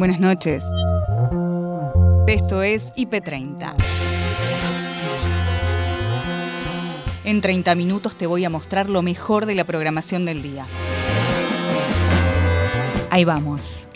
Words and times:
Buenas 0.00 0.18
noches. 0.18 0.64
Esto 2.26 2.62
es 2.62 2.90
IP30. 2.94 3.74
En 7.24 7.42
30 7.42 7.74
minutos 7.74 8.16
te 8.16 8.26
voy 8.26 8.42
a 8.46 8.48
mostrar 8.48 8.88
lo 8.88 9.02
mejor 9.02 9.44
de 9.44 9.54
la 9.54 9.64
programación 9.64 10.24
del 10.24 10.40
día. 10.40 10.64
Ahí 13.10 13.26
vamos. 13.26 13.88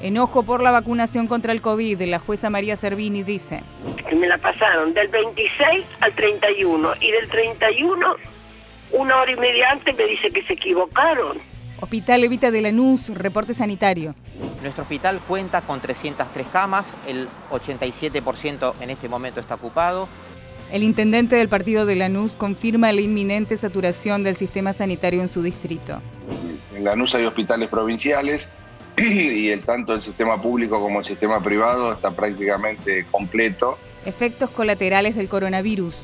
Enojo 0.00 0.42
por 0.42 0.64
la 0.64 0.72
vacunación 0.72 1.28
contra 1.28 1.52
el 1.52 1.62
COVID. 1.62 2.02
La 2.06 2.18
jueza 2.18 2.50
María 2.50 2.74
Servini 2.74 3.22
dice. 3.22 3.62
Me 4.12 4.26
la 4.26 4.38
pasaron 4.38 4.94
del 4.94 5.06
26 5.06 5.86
al 6.00 6.12
31 6.12 6.94
y 7.00 7.12
del 7.12 7.28
31 7.28 8.16
una 8.92 9.20
hora 9.20 9.30
y 9.30 9.36
media 9.36 9.70
antes 9.70 9.96
me 9.96 10.04
dice 10.04 10.30
que 10.30 10.42
se 10.44 10.54
equivocaron. 10.54 11.36
Hospital 11.80 12.24
Evita 12.24 12.50
de 12.50 12.60
Lanús, 12.60 13.08
reporte 13.08 13.54
sanitario. 13.54 14.14
Nuestro 14.62 14.82
hospital 14.82 15.20
cuenta 15.26 15.62
con 15.62 15.80
303 15.80 16.46
camas, 16.52 16.86
el 17.06 17.28
87% 17.50 18.74
en 18.80 18.90
este 18.90 19.08
momento 19.08 19.40
está 19.40 19.54
ocupado. 19.54 20.08
El 20.70 20.82
intendente 20.82 21.36
del 21.36 21.48
partido 21.48 21.86
de 21.86 21.96
Lanús 21.96 22.36
confirma 22.36 22.92
la 22.92 23.00
inminente 23.00 23.56
saturación 23.56 24.22
del 24.22 24.36
sistema 24.36 24.72
sanitario 24.72 25.20
en 25.20 25.28
su 25.28 25.42
distrito. 25.42 26.00
En 26.76 26.84
Lanús 26.84 27.14
hay 27.14 27.24
hospitales 27.24 27.68
provinciales 27.68 28.46
y 28.96 29.48
el, 29.48 29.62
tanto 29.62 29.94
el 29.94 30.00
sistema 30.00 30.40
público 30.40 30.80
como 30.80 31.00
el 31.00 31.04
sistema 31.04 31.42
privado 31.42 31.92
está 31.92 32.10
prácticamente 32.10 33.06
completo. 33.10 33.76
Efectos 34.04 34.50
colaterales 34.50 35.16
del 35.16 35.28
coronavirus. 35.28 35.96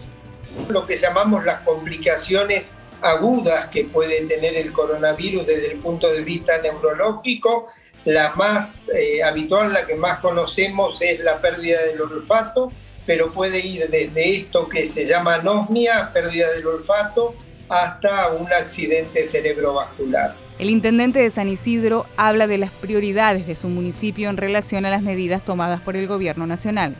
Lo 0.69 0.87
que 0.87 0.96
llamamos 0.96 1.45
las 1.45 1.60
complicaciones 1.62 2.70
agudas 3.01 3.66
que 3.66 3.84
puede 3.84 4.23
tener 4.27 4.56
el 4.56 4.73
coronavirus 4.73 5.47
desde 5.47 5.73
el 5.73 5.78
punto 5.78 6.10
de 6.10 6.22
vista 6.22 6.58
neurológico. 6.58 7.69
La 8.05 8.34
más 8.34 8.89
eh, 8.94 9.22
habitual, 9.22 9.72
la 9.72 9.86
que 9.86 9.97
más 9.97 10.20
conocemos 10.20 11.00
es 11.03 11.20
la 11.20 11.41
pérdida 11.41 11.83
del 11.83 12.00
olfato, 12.00 12.70
pero 13.05 13.33
puede 13.33 13.58
ir 13.58 13.89
desde 13.91 14.36
esto 14.36 14.69
que 14.69 14.86
se 14.86 15.06
llama 15.06 15.36
anosmia, 15.36 16.11
pérdida 16.12 16.53
del 16.53 16.66
olfato, 16.66 17.34
hasta 17.69 18.28
un 18.28 18.53
accidente 18.53 19.27
cerebrovascular. 19.27 20.33
El 20.59 20.70
intendente 20.70 21.19
de 21.19 21.31
San 21.31 21.48
Isidro 21.48 22.06
habla 22.16 22.47
de 22.47 22.59
las 22.59 22.70
prioridades 22.70 23.47
de 23.47 23.56
su 23.56 23.69
municipio 23.69 24.31
en 24.31 24.36
relación 24.36 24.86
a 24.86 24.91
las 24.91 25.03
medidas 25.03 25.44
tomadas 25.44 25.81
por 25.81 25.97
el 25.97 26.06
gobierno 26.06 26.47
nacional. 26.47 26.94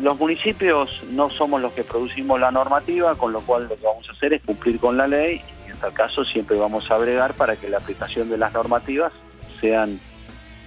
Los 0.00 0.16
municipios 0.18 1.02
no 1.10 1.28
somos 1.28 1.60
los 1.60 1.72
que 1.72 1.82
producimos 1.82 2.38
la 2.38 2.52
normativa, 2.52 3.16
con 3.16 3.32
lo 3.32 3.40
cual 3.40 3.64
lo 3.68 3.76
que 3.76 3.84
vamos 3.84 4.08
a 4.08 4.12
hacer 4.12 4.32
es 4.32 4.42
cumplir 4.42 4.78
con 4.78 4.96
la 4.96 5.08
ley 5.08 5.40
y 5.66 5.70
en 5.70 5.76
tal 5.78 5.92
caso 5.92 6.24
siempre 6.24 6.56
vamos 6.56 6.88
a 6.90 6.96
bregar 6.98 7.34
para 7.34 7.56
que 7.56 7.68
la 7.68 7.78
aplicación 7.78 8.28
de 8.28 8.38
las 8.38 8.52
normativas 8.52 9.12
sean 9.60 9.98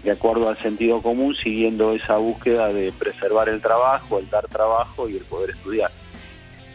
de 0.04 0.12
acuerdo 0.12 0.50
al 0.50 0.58
sentido 0.58 1.02
común, 1.02 1.36
siguiendo 1.42 1.94
esa 1.94 2.18
búsqueda 2.18 2.70
de 2.70 2.92
preservar 2.92 3.48
el 3.48 3.62
trabajo, 3.62 4.20
el 4.20 4.30
dar 4.30 4.48
trabajo 4.48 5.08
y 5.08 5.16
el 5.16 5.24
poder 5.24 5.52
estudiar. 5.52 5.92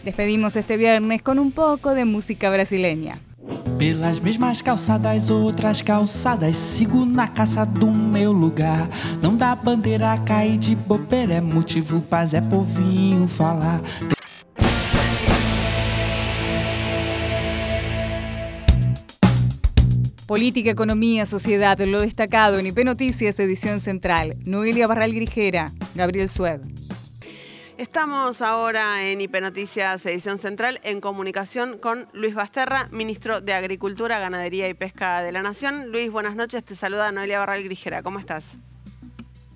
Despedimos 0.04 0.54
este 0.56 0.76
viernes 0.76 1.22
con 1.22 1.38
un 1.38 1.50
poco 1.50 1.94
de 1.94 2.04
música 2.04 2.48
brasileña. 2.48 3.18
Pelas 3.78 4.20
mesmas 4.20 4.62
calçadas, 4.62 5.28
outras 5.30 5.82
calçadas, 5.82 6.56
sigo 6.56 7.04
na 7.04 7.28
caça 7.28 7.64
do 7.64 7.90
meu 7.90 8.32
lugar. 8.32 8.88
Não 9.22 9.34
dá 9.34 9.54
bandeira 9.54 10.16
cair 10.18 10.58
de 10.58 10.74
bobeira, 10.74 11.34
é 11.34 11.40
motivo 11.40 12.00
pra 12.00 12.24
Zé 12.24 12.40
Povinho 12.40 13.28
falar. 13.28 13.82
Política, 20.26 20.70
economía, 20.70 21.24
sociedad, 21.24 21.78
lo 21.78 22.00
destacado 22.00 22.58
en 22.58 22.66
IP 22.66 22.84
Noticias, 22.84 23.38
edición 23.38 23.78
central. 23.78 24.36
Noelia 24.44 24.88
Barral 24.88 25.12
Grijera, 25.12 25.72
Gabriel 25.94 26.28
Sued. 26.28 26.62
Estamos 27.78 28.40
ahora 28.40 29.04
en 29.04 29.20
IP 29.20 29.38
Noticias, 29.42 30.06
edición 30.06 30.38
central, 30.38 30.80
en 30.82 31.02
comunicación 31.02 31.76
con 31.76 32.08
Luis 32.14 32.34
Basterra, 32.34 32.88
ministro 32.90 33.42
de 33.42 33.52
Agricultura, 33.52 34.18
Ganadería 34.18 34.66
y 34.66 34.72
Pesca 34.72 35.20
de 35.20 35.30
la 35.30 35.42
Nación. 35.42 35.92
Luis, 35.92 36.10
buenas 36.10 36.36
noches. 36.36 36.64
Te 36.64 36.74
saluda 36.74 37.12
Noelia 37.12 37.38
Barral 37.38 37.62
Grijera. 37.64 38.02
¿Cómo 38.02 38.18
estás? 38.18 38.44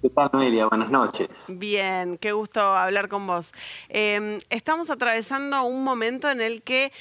¿Qué 0.03 0.11
tal, 0.11 0.29
Noelia? 0.35 0.67
Buenas 0.67 0.91
noches. 0.91 1.31
Bien, 1.49 2.19
qué 2.19 2.33
gusto 2.33 2.61
hablar 2.61 3.09
con 3.09 3.27
vos. 3.27 3.53
Eh, 3.89 4.39
estamos 4.51 4.91
atravesando 4.91 5.63
un 5.63 5.83
momento 5.83 6.31
en 6.31 6.43
el 6.43 6.63
que 6.63 6.93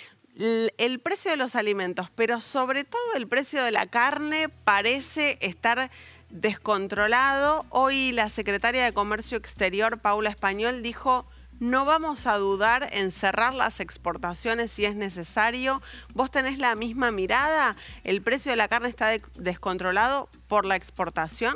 el 0.78 1.00
precio 1.00 1.32
de 1.32 1.38
los 1.38 1.56
alimentos, 1.56 2.10
pero 2.16 2.40
sobre 2.40 2.86
todo 2.86 3.14
el 3.16 3.28
precio 3.28 3.62
de 3.62 3.72
la 3.72 3.88
carne 3.88 4.48
parece 4.48 5.38
estar 5.42 5.92
descontrolado. 6.30 7.66
Hoy 7.70 8.12
la 8.12 8.30
secretaria 8.30 8.84
de 8.84 8.94
Comercio 8.94 9.38
Exterior, 9.38 10.00
Paula 10.00 10.30
Español, 10.30 10.84
dijo, 10.84 11.26
no 11.60 11.86
vamos 11.86 12.26
a 12.26 12.38
dudar 12.38 12.88
en 12.92 13.12
cerrar 13.12 13.54
las 13.54 13.80
exportaciones 13.80 14.72
si 14.72 14.86
es 14.86 14.96
necesario. 14.96 15.82
¿Vos 16.14 16.32
tenés 16.32 16.58
la 16.58 16.76
misma 16.76 17.12
mirada? 17.12 17.76
¿El 18.04 18.22
precio 18.22 18.52
de 18.52 18.56
la 18.56 18.68
carne 18.68 18.90
está 18.90 19.10
descontrolado 19.36 20.30
por 20.48 20.66
la 20.66 20.76
exportación? 20.76 21.56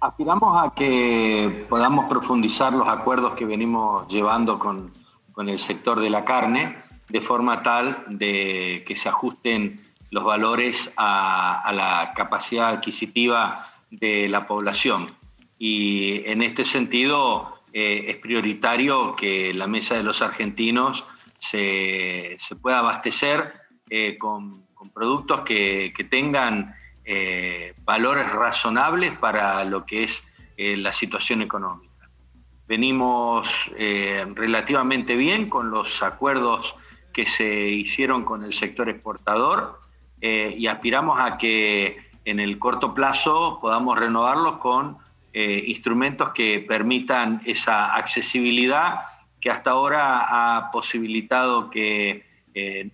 Aspiramos 0.00 0.56
a 0.56 0.72
que 0.74 1.66
podamos 1.68 2.04
profundizar 2.04 2.72
los 2.72 2.86
acuerdos 2.86 3.34
que 3.34 3.44
venimos 3.44 4.06
llevando 4.08 4.58
con 4.58 4.92
con 5.36 5.50
el 5.50 5.58
sector 5.58 6.00
de 6.00 6.08
la 6.08 6.24
carne, 6.24 6.78
de 7.10 7.20
forma 7.20 7.62
tal 7.62 8.04
de 8.08 8.82
que 8.86 8.96
se 8.96 9.10
ajusten 9.10 9.85
los 10.10 10.24
valores 10.24 10.92
a, 10.96 11.72
la 11.74 12.12
capacidad 12.14 12.68
adquisitiva 12.68 13.66
de 13.90 14.28
la 14.28 14.46
población. 14.46 15.06
Y 15.58 16.22
en 16.26 16.42
este 16.42 16.64
sentido 16.64 17.60
eh, 17.72 18.04
es 18.08 18.16
prioritario 18.16 19.16
que 19.16 19.52
la 19.54 19.66
mesa 19.66 19.96
de 19.96 20.02
los 20.02 20.22
argentinos 20.22 21.04
se, 21.38 22.38
pueda 22.60 22.80
abastecer 22.80 23.52
eh, 23.90 24.16
con, 24.18 24.64
productos 24.94 25.40
que, 25.40 25.92
tengan 26.10 26.74
eh, 27.04 27.74
valores 27.84 28.30
razonables 28.32 29.12
para 29.12 29.64
lo 29.64 29.84
que 29.84 30.04
es 30.04 30.24
la 30.56 30.90
situación 30.90 31.42
económica 31.42 31.92
venimos 32.66 33.70
relativamente 34.34 35.14
bien 35.14 35.50
con 35.50 35.70
los 35.70 36.02
acuerdos 36.02 36.74
que 37.12 37.26
se 37.26 37.68
hicieron 37.68 38.24
con 38.24 38.42
el 38.42 38.54
sector 38.54 38.88
exportador 38.88 39.80
eh, 40.20 40.54
y 40.56 40.66
aspiramos 40.66 41.20
a 41.20 41.38
que 41.38 41.98
en 42.24 42.40
el 42.40 42.58
corto 42.58 42.94
plazo 42.94 43.58
podamos 43.60 43.98
renovarlos 43.98 44.58
con 44.58 44.98
eh, 45.32 45.64
instrumentos 45.66 46.30
que 46.30 46.64
permitan 46.66 47.40
esa 47.44 47.94
accesibilidad 47.94 49.00
que 49.40 49.50
hasta 49.50 49.70
ahora 49.72 50.56
ha 50.56 50.70
posibilitado 50.70 51.70
que 51.70 52.24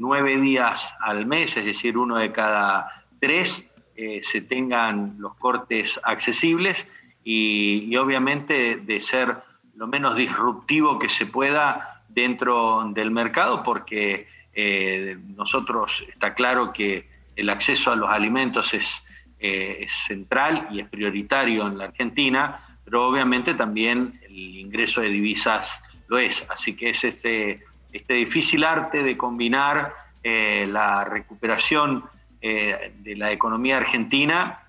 nueve 0.01 0.41
días 0.41 0.93
al 0.99 1.25
mes, 1.25 1.57
es 1.57 1.65
decir, 1.65 1.97
uno 1.97 2.17
de 2.17 2.33
cada 2.33 3.07
tres, 3.21 3.63
se 3.95 4.41
tengan 4.41 5.15
los 5.19 5.37
cortes 5.37 6.01
accesibles 6.03 6.85
y, 7.25 7.95
obviamente 7.97 8.77
de 8.77 9.01
ser 9.01 9.43
lo 9.75 9.87
menos 9.87 10.17
disruptivo 10.17 10.99
que 10.99 11.09
se 11.09 11.27
pueda 11.27 12.05
dentro 12.09 12.85
del 12.93 13.11
mercado, 13.11 13.63
porque 13.63 14.29
eh, 14.53 15.17
nosotros 15.37 16.05
está 16.09 16.35
claro 16.35 16.73
que 16.73 17.09
el 17.37 17.51
acceso 17.51 17.93
a 17.93 17.97
los 17.97 18.11
alimentos 18.11 18.75
es, 18.75 19.03
eh, 19.39 19.79
es, 19.81 19.93
central 19.93 20.69
y 20.71 20.81
es 20.81 20.89
prioritario 20.89 21.67
en 21.67 21.79
la 21.79 21.85
Argentina, 21.85 22.61
pero 22.85 23.07
obviamente 23.07 23.55
también 23.55 24.19
el 24.23 24.57
ingreso 24.57 25.01
de 25.01 25.09
divisas 25.09 25.81
lo 26.09 26.19
es. 26.19 26.45
Así 26.49 26.75
que 26.75 26.91
es 26.91 27.05
este, 27.05 27.61
este 27.93 28.15
difícil 28.15 28.65
arte 28.65 29.03
de 29.03 29.17
combinar 29.17 29.95
eh, 30.23 30.67
la 30.71 31.05
recuperación 31.05 32.05
de 32.43 33.15
la 33.17 33.31
economía 33.31 33.77
argentina 33.77 34.63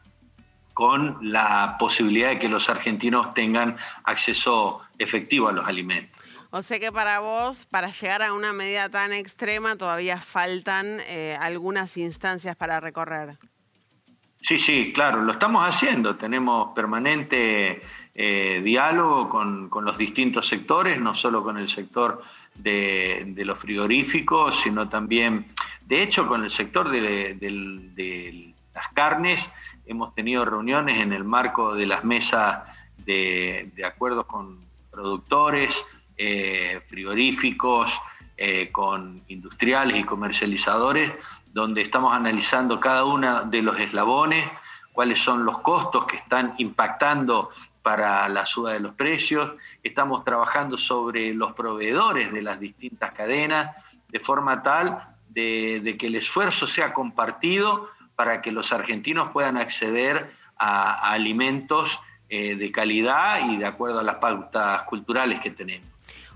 con 0.76 1.18
la 1.22 1.76
posibilidad 1.80 2.30
de 2.30 2.38
que 2.38 2.48
los 2.48 2.70
argentinos 2.70 3.34
tengan 3.34 3.78
acceso 4.04 4.82
efectivo 5.00 5.48
a 5.48 5.52
los 5.52 5.68
alimentos. 5.68 6.23
O 6.56 6.62
sea 6.62 6.80
que 6.80 6.92
para 6.92 7.20
vos, 7.20 7.66
para 7.66 7.90
llegar 7.90 8.22
a 8.22 8.32
una 8.32 8.54
medida 8.54 8.88
tan 8.88 9.12
extrema, 9.12 9.76
todavía 9.76 10.22
faltan 10.22 11.00
eh, 11.08 11.36
algunas 11.42 11.98
instancias 11.98 12.56
para 12.56 12.80
recorrer. 12.80 13.40
Sí, 14.40 14.60
sí, 14.60 14.92
claro, 14.94 15.24
lo 15.24 15.32
estamos 15.32 15.68
haciendo. 15.68 16.16
Tenemos 16.16 16.72
permanente 16.76 17.82
eh, 18.14 18.62
diálogo 18.64 19.30
con, 19.30 19.72
los 19.84 19.98
distintos 19.98 20.48
sectores, 20.48 21.00
no 21.02 21.16
solo 21.16 21.42
con 21.42 21.58
el 21.58 21.68
sector 21.68 22.22
de, 22.54 23.34
los 23.36 23.58
frigoríficos, 23.58 24.62
sino 24.62 24.88
también, 24.88 25.48
de 25.88 26.04
hecho, 26.04 26.28
con 26.28 26.44
el 26.44 26.52
sector 26.52 26.90
de 26.92 28.54
las 28.76 28.88
carnes 28.94 29.52
hemos 29.88 30.14
tenido 30.14 30.46
reuniones 30.46 30.98
en 30.98 31.14
el 31.14 31.24
marco 31.24 31.74
de 31.74 31.88
las 31.88 32.04
mesas 32.04 32.60
de, 32.98 33.72
acuerdos 33.84 34.26
con 34.26 34.60
productores, 34.92 35.84
eh, 36.18 36.82
frigoríficos, 36.88 38.00
eh, 38.36 38.72
con 38.72 39.24
industriales 39.28 39.98
y 39.98 40.04
comercializadores, 40.04 41.14
donde 41.54 41.82
estamos 41.82 42.16
analizando 42.16 42.80
cada 42.80 43.06
uno 43.06 43.46
de 43.46 43.62
los 43.62 43.80
eslabones, 43.80 44.46
cuáles 44.92 45.20
son 45.20 45.46
los 45.46 45.60
costos 45.60 46.06
que 46.06 46.16
están 46.16 46.56
impactando 46.58 47.50
para 47.84 48.28
la 48.30 48.46
suba 48.46 48.74
de 48.74 48.80
los 48.80 48.94
precios, 48.94 49.54
estamos 49.84 50.24
trabajando 50.24 50.78
sobre 50.78 51.34
los 51.34 51.54
proveedores 51.54 52.32
de 52.32 52.42
las 52.42 52.60
distintas 52.60 53.12
cadenas, 53.12 53.76
de 54.08 54.20
forma 54.20 54.64
tal 54.64 55.16
de, 55.30 55.96
que 56.00 56.08
el 56.08 56.16
esfuerzo 56.16 56.66
sea 56.66 56.94
compartido 56.94 57.90
para 58.16 58.42
que 58.42 58.52
los 58.52 58.72
argentinos 58.72 59.30
puedan 59.32 59.58
acceder 59.58 60.32
a, 60.58 61.12
alimentos 61.12 62.00
eh, 62.30 62.56
de 62.56 62.72
calidad 62.72 63.50
y 63.50 63.58
de 63.58 63.66
acuerdo 63.66 64.00
a 64.00 64.04
las 64.04 64.16
pautas 64.16 64.84
culturales 64.84 65.40
que 65.40 65.52
tenemos. 65.52 65.93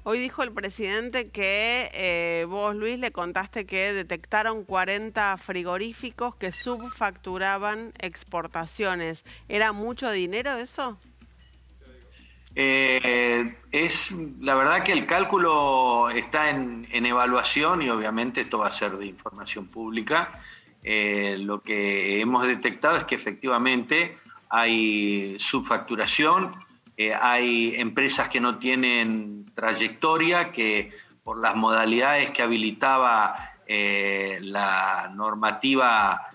Hoy 0.09 0.19
dijo 0.19 0.42
el 0.42 0.54
presidente 0.54 1.31
que 1.31 1.92
eh, 1.94 2.45
vos, 2.48 2.74
Luis, 2.74 2.98
le 2.98 3.12
contaste 3.12 3.65
que 3.65 3.92
detectaron 3.92 4.63
40 4.63 5.36
frigoríficos 5.36 6.33
que 6.33 6.54
subfacturaban 6.54 7.92
exportaciones. 8.00 9.25
¿Era 9.50 9.74
mucho 9.74 10.09
dinero 10.09 10.56
eso? 10.56 10.98
Eh, 12.56 13.54
es 13.74 14.15
la 14.39 14.56
verdad 14.56 14.86
que 14.86 14.94
el 14.94 15.06
cálculo 15.06 16.09
está 16.09 16.51
en, 16.51 16.88
evaluación 16.89 17.81
y 17.81 17.89
obviamente 17.89 18.39
esto 18.39 18.59
va 18.59 18.68
a 18.68 18.71
ser 18.71 18.98
de 18.98 19.07
información 19.07 19.68
pública. 19.68 20.42
Eh, 20.83 21.36
lo 21.38 21.62
que 21.62 22.21
hemos 22.21 22.48
detectado 22.48 22.95
es 22.95 23.04
que 23.04 23.15
efectivamente 23.15 24.18
hay 24.48 25.36
subfacturación, 25.38 26.54
hay 27.19 27.75
empresas 27.75 28.30
que 28.30 28.39
no 28.39 28.57
tienen 28.57 29.46
trayectoria, 29.57 30.51
que 30.54 30.92
por 31.24 31.42
las 31.42 31.56
modalidades 31.56 32.30
que 32.30 32.44
habilitaba 32.44 33.54
la 33.68 35.12
normativa 35.13 36.30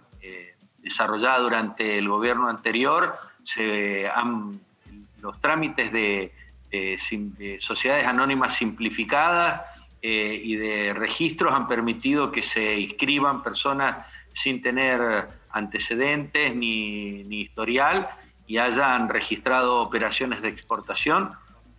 desarrollada 0.76 1.38
durante 1.38 1.96
el 1.96 2.06
gobierno 2.06 2.48
anterior, 2.48 3.16
se 3.42 4.06
han 4.14 4.60
los 5.22 5.40
trámites 5.40 5.90
de, 5.92 6.32
sociedades 7.60 8.06
anónimas 8.06 8.54
simplificadas 8.54 9.60
eh, 10.00 10.40
y 10.42 10.56
de 10.56 10.94
registros 10.94 11.52
han 11.52 11.68
permitido 11.68 12.32
que 12.32 12.42
se 12.42 12.80
inscriban 12.80 13.42
personas 13.42 14.06
sin 14.32 14.62
tener 14.62 15.28
antecedentes 15.50 16.56
ni, 16.56 17.20
historial 17.28 18.08
y 18.46 18.56
hayan 18.56 19.10
registrado 19.10 19.82
operaciones 19.82 20.40
de 20.40 20.48
exportación, 20.48 21.30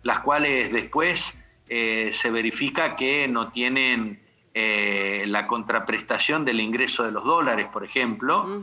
las 0.04 0.20
cuales 0.20 0.72
después 0.72 1.34
eh, 1.68 2.10
se 2.12 2.30
verifica 2.30 2.94
que 2.94 3.26
no 3.26 3.50
tienen 3.50 4.20
eh, 4.52 5.24
la 5.26 5.48
contraprestación 5.48 6.44
del 6.44 6.60
ingreso 6.60 7.02
de 7.02 7.10
los 7.10 7.24
dólares, 7.24 7.66
por 7.72 7.84
ejemplo. 7.84 8.62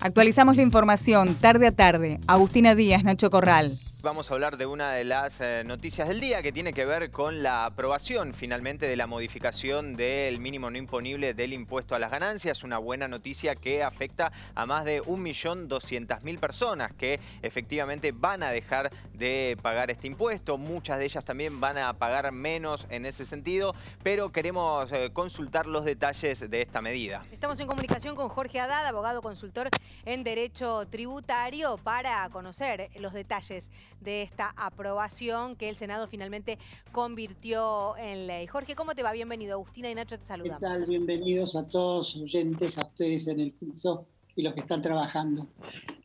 Actualizamos 0.00 0.56
la 0.56 0.62
información 0.62 1.36
tarde 1.36 1.68
a 1.68 1.72
tarde. 1.72 2.18
Agustina 2.26 2.74
Díaz, 2.74 3.04
Nacho 3.04 3.30
Corral 3.30 3.78
vamos 4.06 4.30
a 4.30 4.34
hablar 4.34 4.56
de 4.56 4.66
una 4.66 4.92
de 4.92 5.02
las 5.02 5.40
eh, 5.40 5.64
noticias 5.66 6.06
del 6.06 6.20
día 6.20 6.40
que 6.40 6.52
tiene 6.52 6.72
que 6.72 6.84
ver 6.84 7.10
con 7.10 7.42
la 7.42 7.64
aprobación 7.64 8.34
finalmente 8.34 8.86
de 8.86 8.94
la 8.94 9.08
modificación 9.08 9.96
del 9.96 10.38
mínimo 10.38 10.70
no 10.70 10.78
imponible 10.78 11.34
del 11.34 11.52
impuesto 11.52 11.96
a 11.96 11.98
las 11.98 12.12
ganancias. 12.12 12.62
Una 12.62 12.78
buena 12.78 13.08
noticia 13.08 13.56
que 13.56 13.82
afecta 13.82 14.30
a 14.54 14.64
más 14.64 14.84
de 14.84 15.02
1.200.000 15.02 16.38
personas 16.38 16.92
que 16.92 17.18
efectivamente 17.42 18.12
van 18.12 18.44
a 18.44 18.50
dejar 18.50 18.92
de 19.12 19.58
pagar 19.60 19.90
este 19.90 20.06
impuesto. 20.06 20.56
Muchas 20.56 21.00
de 21.00 21.06
ellas 21.06 21.24
también 21.24 21.58
van 21.58 21.76
a 21.76 21.92
pagar 21.94 22.30
menos 22.30 22.86
en 22.90 23.06
ese 23.06 23.24
sentido, 23.24 23.74
pero 24.04 24.30
queremos 24.30 24.92
eh, 24.92 25.10
consultar 25.12 25.66
los 25.66 25.84
detalles 25.84 26.48
de 26.48 26.62
esta 26.62 26.80
medida. 26.80 27.24
Estamos 27.32 27.58
en 27.58 27.66
comunicación 27.66 28.14
con 28.14 28.28
Jorge 28.28 28.60
Haddad, 28.60 28.86
abogado 28.86 29.20
consultor 29.20 29.68
en 30.04 30.22
Derecho 30.22 30.86
Tributario, 30.86 31.76
para 31.78 32.28
conocer 32.28 32.88
los 33.00 33.12
detalles 33.12 33.68
de 34.00 34.22
esta 34.22 34.52
aprobación 34.56 35.56
que 35.56 35.68
el 35.68 35.76
Senado 35.76 36.08
finalmente 36.08 36.58
convirtió 36.92 37.96
en 37.96 38.26
ley. 38.26 38.46
Jorge, 38.46 38.74
¿cómo 38.74 38.94
te 38.94 39.02
va? 39.02 39.12
Bienvenido. 39.12 39.54
Agustina 39.54 39.90
y 39.90 39.94
Nacho 39.94 40.18
te 40.18 40.26
saludamos. 40.26 40.60
¿Qué 40.60 40.66
tal? 40.66 40.86
Bienvenidos 40.86 41.56
a 41.56 41.66
todos 41.66 42.16
oyentes, 42.16 42.78
a 42.78 42.86
ustedes 42.86 43.26
en 43.28 43.40
el 43.40 43.52
curso 43.54 44.06
y 44.34 44.42
los 44.42 44.54
que 44.54 44.60
están 44.60 44.82
trabajando. 44.82 45.46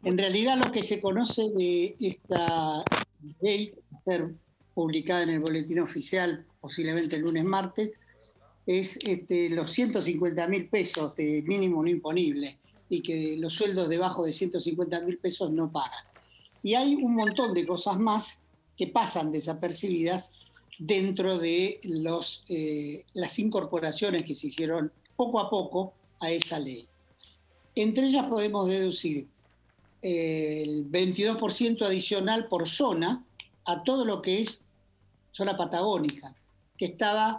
En 0.03 0.17
realidad 0.17 0.57
lo 0.57 0.71
que 0.71 0.83
se 0.83 1.01
conoce 1.01 1.49
de 1.49 1.95
esta 1.99 2.83
ley, 3.41 3.73
ser 4.05 4.31
publicada 4.73 5.23
en 5.23 5.29
el 5.31 5.39
boletín 5.39 5.79
oficial 5.79 6.45
posiblemente 6.61 7.17
el 7.17 7.23
lunes 7.23 7.43
martes, 7.43 7.97
es 8.65 8.97
este, 8.97 9.49
los 9.49 9.71
150 9.71 10.47
mil 10.47 10.69
pesos 10.69 11.15
de 11.15 11.41
mínimo 11.41 11.81
no 11.81 11.89
imponible 11.89 12.59
y 12.87 13.01
que 13.01 13.35
los 13.37 13.53
sueldos 13.53 13.89
debajo 13.89 14.25
de 14.25 14.31
150 14.31 15.01
mil 15.01 15.17
pesos 15.17 15.51
no 15.51 15.71
pagan. 15.71 16.05
Y 16.63 16.75
hay 16.75 16.95
un 16.95 17.15
montón 17.15 17.53
de 17.53 17.65
cosas 17.65 17.99
más 17.99 18.41
que 18.77 18.87
pasan 18.87 19.31
desapercibidas 19.31 20.31
dentro 20.77 21.37
de 21.37 21.79
eh, 22.49 23.05
las 23.13 23.39
incorporaciones 23.39 24.23
que 24.23 24.35
se 24.35 24.47
hicieron 24.47 24.91
poco 25.15 25.39
a 25.39 25.49
poco 25.49 25.93
a 26.19 26.31
esa 26.31 26.59
ley. 26.59 26.87
Entre 27.75 28.07
ellas 28.07 28.25
podemos 28.25 28.67
deducir 28.67 29.27
eh, 30.01 30.63
el 30.65 30.89
22% 30.89 31.83
adicional 31.83 32.47
por 32.47 32.67
zona 32.67 33.23
a 33.65 33.83
todo 33.83 34.05
lo 34.05 34.21
que 34.21 34.41
es 34.41 34.61
zona 35.31 35.55
patagónica, 35.55 36.35
que 36.77 36.85
estaba 36.85 37.37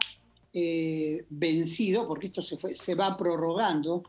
eh, 0.52 1.24
vencido, 1.28 2.06
porque 2.06 2.28
esto 2.28 2.42
se 2.42 2.94
va 2.94 3.16
prorrogando 3.16 4.04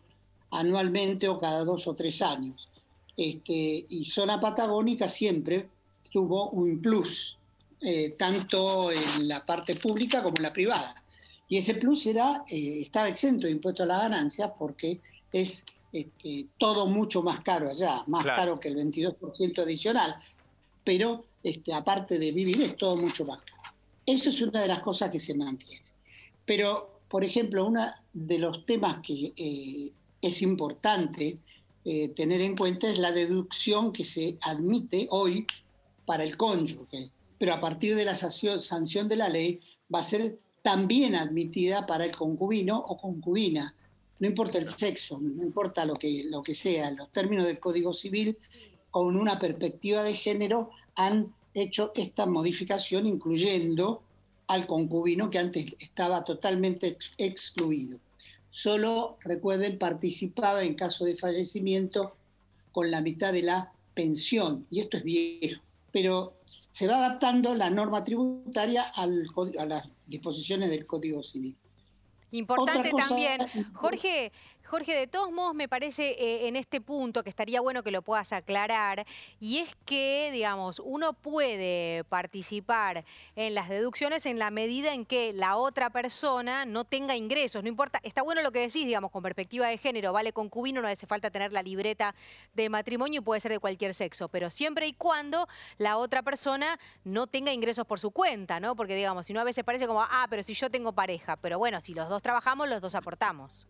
anualmente 0.51 1.27
o 1.27 1.39
cada 1.39 1.63
dos 1.63 1.87
o 1.87 1.95
tres 1.95 2.21
años. 2.21 2.69
Este, 3.15 3.85
y 3.89 4.05
zona 4.05 4.39
patagónica 4.39 5.07
siempre 5.07 5.67
tuvo 6.11 6.49
un 6.49 6.81
plus, 6.81 7.37
eh, 7.81 8.15
tanto 8.17 8.91
en 8.91 9.27
la 9.27 9.45
parte 9.45 9.75
pública 9.75 10.23
como 10.23 10.35
en 10.37 10.43
la 10.43 10.53
privada. 10.53 11.03
Y 11.47 11.57
ese 11.57 11.75
plus 11.75 12.05
era, 12.07 12.43
eh, 12.47 12.81
estaba 12.81 13.07
exento 13.09 13.45
de 13.45 13.51
impuesto 13.51 13.83
a 13.83 13.85
la 13.85 13.99
ganancia 13.99 14.53
porque 14.53 14.99
es 15.31 15.65
este, 15.91 16.47
todo 16.57 16.87
mucho 16.87 17.21
más 17.21 17.41
caro 17.41 17.69
allá, 17.69 18.03
más 18.07 18.25
caro 18.25 18.59
que 18.59 18.69
el 18.69 18.77
22% 18.77 19.61
adicional, 19.61 20.15
pero 20.83 21.25
este, 21.43 21.73
aparte 21.73 22.17
de 22.17 22.31
vivir 22.31 22.61
es 22.61 22.75
todo 22.75 22.97
mucho 22.97 23.25
más 23.25 23.41
caro. 23.41 23.61
Eso 24.05 24.29
es 24.29 24.41
una 24.41 24.61
de 24.61 24.67
las 24.67 24.79
cosas 24.79 25.09
que 25.11 25.19
se 25.19 25.35
mantiene. 25.35 25.85
Pero, 26.45 27.01
por 27.07 27.23
ejemplo, 27.23 27.65
uno 27.65 27.85
de 28.11 28.37
los 28.37 28.65
temas 28.65 28.97
que 29.05 29.33
eh, 29.35 29.91
es 30.21 30.41
importante 30.41 31.37
eh, 31.85 32.09
tener 32.09 32.41
en 32.41 32.55
cuenta 32.55 32.89
es 32.89 32.97
la 32.97 33.11
deducción 33.11 33.91
que 33.91 34.05
se 34.05 34.37
admite 34.41 35.07
hoy 35.11 35.45
para 36.05 36.23
el 36.23 36.37
cónyuge, 36.37 37.11
pero 37.37 37.53
a 37.53 37.59
partir 37.59 37.95
de 37.95 38.05
la 38.05 38.15
sanción 38.15 39.07
de 39.09 39.15
la 39.17 39.27
ley 39.27 39.59
va 39.93 39.99
a 39.99 40.03
ser 40.03 40.39
también 40.61 41.15
admitida 41.15 41.85
para 41.85 42.05
el 42.05 42.15
concubino 42.15 42.79
o 42.79 42.97
concubina. 42.97 43.75
No 44.19 44.27
importa 44.27 44.57
el 44.57 44.69
sexo, 44.69 45.19
no 45.19 45.43
importa 45.43 45.83
lo 45.83 45.95
que, 45.95 46.23
lo 46.23 46.41
que 46.41 46.55
sea, 46.55 46.91
los 46.91 47.11
términos 47.11 47.45
del 47.45 47.59
Código 47.59 47.93
Civil 47.93 48.37
con 48.89 49.17
una 49.17 49.37
perspectiva 49.37 50.03
de 50.03 50.13
género 50.13 50.69
han 50.95 51.33
hecho 51.53 51.91
esta 51.95 52.25
modificación 52.25 53.07
incluyendo 53.07 54.01
al 54.47 54.67
concubino 54.67 55.29
que 55.29 55.39
antes 55.39 55.73
estaba 55.79 56.23
totalmente 56.23 56.97
excluido 57.17 57.99
solo, 58.53 59.17
recuerden, 59.21 59.79
participaba 59.79 60.63
en 60.63 60.75
caso 60.75 61.05
de 61.05 61.15
fallecimiento 61.15 62.15
con 62.71 62.91
la 62.91 63.01
mitad 63.01 63.33
de 63.33 63.41
la 63.41 63.73
pensión, 63.95 64.67
y 64.69 64.79
esto 64.79 64.97
es 64.97 65.03
viejo, 65.03 65.59
pero 65.91 66.35
se 66.71 66.87
va 66.87 66.97
adaptando 66.97 67.55
la 67.55 67.71
norma 67.71 68.03
tributaria 68.03 68.83
al, 68.83 69.25
a 69.57 69.65
las 69.65 69.89
disposiciones 70.05 70.69
del 70.69 70.85
Código 70.85 71.23
Civil. 71.23 71.55
Importante 72.29 72.91
también, 72.95 73.39
Jorge, 73.73 74.31
Jorge, 74.73 74.95
de 74.95 75.05
todos 75.05 75.31
modos 75.31 75.53
me 75.53 75.67
parece 75.67 76.15
eh, 76.17 76.47
en 76.47 76.55
este 76.55 76.81
punto 76.81 77.23
que 77.23 77.29
estaría 77.29 77.61
bueno 77.61 77.83
que 77.83 77.91
lo 77.91 78.01
puedas 78.01 78.33
aclarar, 78.33 79.05
y 79.39 79.59
es 79.59 79.69
que, 79.85 80.31
digamos, 80.31 80.81
uno 80.83 81.13
puede 81.13 82.03
participar 82.05 83.05
en 83.35 83.53
las 83.53 83.69
deducciones 83.69 84.25
en 84.25 84.39
la 84.39 84.49
medida 84.49 84.91
en 84.95 85.05
que 85.05 85.31
la 85.31 85.57
otra 85.57 85.91
persona 85.91 86.65
no 86.65 86.85
tenga 86.85 87.15
ingresos, 87.15 87.61
no 87.61 87.69
importa, 87.69 87.99
está 88.01 88.23
bueno 88.23 88.41
lo 88.41 88.51
que 88.51 88.61
decís, 88.61 88.87
digamos, 88.87 89.11
con 89.11 89.21
perspectiva 89.21 89.67
de 89.67 89.77
género, 89.77 90.11
vale 90.11 90.33
concubino, 90.33 90.81
no 90.81 90.87
hace 90.87 91.05
falta 91.05 91.29
tener 91.29 91.53
la 91.53 91.61
libreta 91.61 92.15
de 92.55 92.67
matrimonio 92.67 93.21
y 93.21 93.23
puede 93.23 93.41
ser 93.41 93.51
de 93.51 93.59
cualquier 93.59 93.93
sexo, 93.93 94.27
pero 94.27 94.49
siempre 94.49 94.87
y 94.87 94.93
cuando 94.93 95.47
la 95.77 95.97
otra 95.97 96.23
persona 96.23 96.79
no 97.03 97.27
tenga 97.27 97.53
ingresos 97.53 97.85
por 97.85 97.99
su 97.99 98.09
cuenta, 98.09 98.59
¿no? 98.59 98.75
Porque, 98.75 98.95
digamos, 98.95 99.27
si 99.27 99.33
no 99.33 99.39
a 99.39 99.43
veces 99.43 99.63
parece 99.63 99.85
como, 99.85 100.01
ah, 100.01 100.25
pero 100.31 100.41
si 100.41 100.55
yo 100.55 100.71
tengo 100.71 100.93
pareja, 100.93 101.35
pero 101.35 101.59
bueno, 101.59 101.79
si 101.79 101.93
los 101.93 102.09
dos 102.09 102.23
trabajamos, 102.23 102.67
los 102.67 102.81
dos 102.81 102.95
aportamos. 102.95 103.67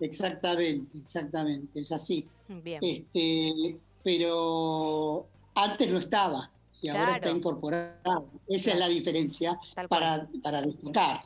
Exactamente, 0.00 0.98
exactamente, 0.98 1.80
es 1.80 1.92
así. 1.92 2.26
Este, 2.64 3.76
pero 4.02 5.26
antes 5.54 5.90
no 5.90 5.98
estaba. 5.98 6.50
y 6.82 6.88
ahora 6.88 7.16
está 7.16 7.30
incorporado. 7.30 8.28
Esa 8.46 8.72
es 8.72 8.78
la 8.78 8.88
diferencia 8.88 9.58
para, 9.88 10.28
para, 10.42 10.62
destacar, 10.62 11.24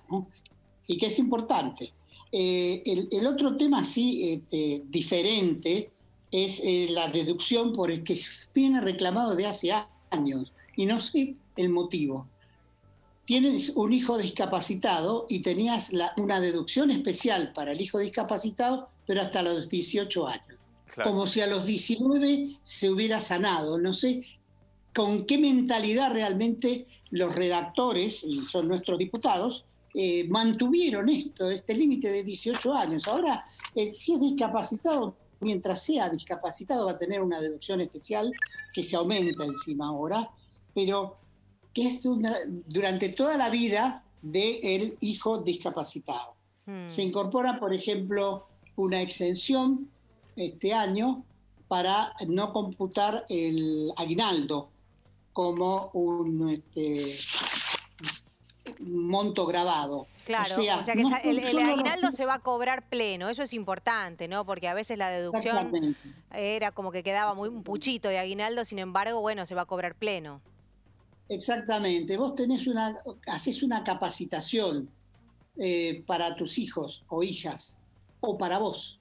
y 0.86 0.96
que 0.96 1.06
es 1.06 1.18
importante. 1.18 1.92
Eh, 2.32 3.08
el, 3.10 3.26
otro 3.26 3.56
tema 3.56 3.84
sí 3.84 4.30
este, 4.32 4.82
diferente 4.86 5.90
es 6.30 6.60
eh, 6.64 6.86
la 6.90 7.08
deducción 7.08 7.72
por 7.72 7.90
el 7.90 8.04
que 8.04 8.18
viene 8.54 8.80
reclamado 8.80 9.34
de 9.34 9.46
hace 9.46 9.72
años 10.10 10.52
y 10.76 10.86
no 10.86 11.00
sé 11.00 11.34
el 11.56 11.68
motivo. 11.70 12.28
Tienes 13.30 13.70
un 13.76 13.92
hijo 13.92 14.18
discapacitado 14.18 15.26
y 15.28 15.38
tenías 15.38 15.92
una 16.16 16.40
deducción 16.40 16.90
especial 16.90 17.52
para 17.52 17.70
el 17.70 17.80
hijo 17.80 18.00
discapacitado, 18.00 18.88
pero 19.06 19.22
hasta 19.22 19.40
los 19.40 19.68
18 19.68 20.26
años. 20.26 20.58
Como 21.04 21.28
si 21.28 21.40
a 21.40 21.46
los 21.46 21.64
19 21.64 22.56
se 22.64 22.90
hubiera 22.90 23.20
sanado. 23.20 23.78
No 23.78 23.92
sé 23.92 24.26
con 24.92 25.26
qué 25.26 25.38
mentalidad 25.38 26.12
realmente 26.12 26.88
los 27.10 27.32
redactores, 27.32 28.24
y 28.24 28.40
son 28.48 28.66
nuestros 28.66 28.98
diputados, 28.98 29.64
eh, 29.94 30.26
mantuvieron 30.26 31.08
esto, 31.08 31.52
este 31.52 31.74
límite 31.74 32.10
de 32.10 32.24
18 32.24 32.74
años. 32.74 33.06
Ahora, 33.06 33.44
eh, 33.76 33.94
si 33.94 34.14
es 34.14 34.20
discapacitado, 34.20 35.14
mientras 35.38 35.84
sea 35.84 36.10
discapacitado 36.10 36.86
va 36.86 36.92
a 36.94 36.98
tener 36.98 37.22
una 37.22 37.40
deducción 37.40 37.80
especial 37.80 38.32
que 38.74 38.82
se 38.82 38.96
aumenta 38.96 39.44
encima 39.44 39.86
ahora, 39.86 40.28
pero 40.74 41.19
que 41.72 41.86
es 41.86 42.00
durante 42.02 43.10
toda 43.10 43.36
la 43.36 43.50
vida 43.50 44.04
del 44.22 44.96
hijo 45.00 45.42
discapacitado. 45.42 46.34
Hmm. 46.66 46.88
Se 46.88 47.02
incorpora, 47.02 47.58
por 47.58 47.72
ejemplo, 47.72 48.46
una 48.76 49.00
exención 49.00 49.88
este 50.36 50.72
año 50.72 51.24
para 51.68 52.14
no 52.26 52.52
computar 52.52 53.24
el 53.28 53.92
aguinaldo 53.96 54.70
como 55.32 55.90
un 55.92 56.50
este, 56.50 57.16
monto 58.80 59.46
grabado. 59.46 60.06
Claro, 60.24 60.54
o 60.58 60.62
sea, 60.62 60.82
que 60.82 60.92
el, 61.30 61.58
aguinaldo 61.58 62.12
se 62.12 62.24
va 62.24 62.34
a 62.34 62.38
cobrar 62.38 62.88
pleno, 62.88 63.28
eso 63.28 63.42
es 63.42 63.52
importante, 63.52 64.28
¿no? 64.28 64.44
Porque 64.44 64.68
a 64.68 64.74
veces 64.74 64.96
la 64.98 65.10
deducción 65.10 65.96
era 66.32 66.70
como 66.72 66.92
que 66.92 67.02
quedaba 67.02 67.34
muy 67.34 67.48
un 67.48 67.62
puchito 67.62 68.08
de 68.08 68.18
aguinaldo, 68.18 68.64
sin 68.64 68.78
embargo, 68.78 69.20
bueno, 69.20 69.44
se 69.46 69.54
va 69.54 69.62
a 69.62 69.66
cobrar 69.66 69.94
pleno. 69.94 70.40
Exactamente, 71.30 72.16
vos 72.16 72.34
tenés 72.34 72.66
una, 72.66 72.98
haces 73.28 73.62
una 73.62 73.84
capacitación 73.84 74.90
eh, 75.56 76.02
para 76.04 76.34
tus 76.34 76.58
hijos 76.58 77.04
o 77.08 77.22
hijas, 77.22 77.78
o 78.18 78.36
para 78.36 78.58
vos. 78.58 78.98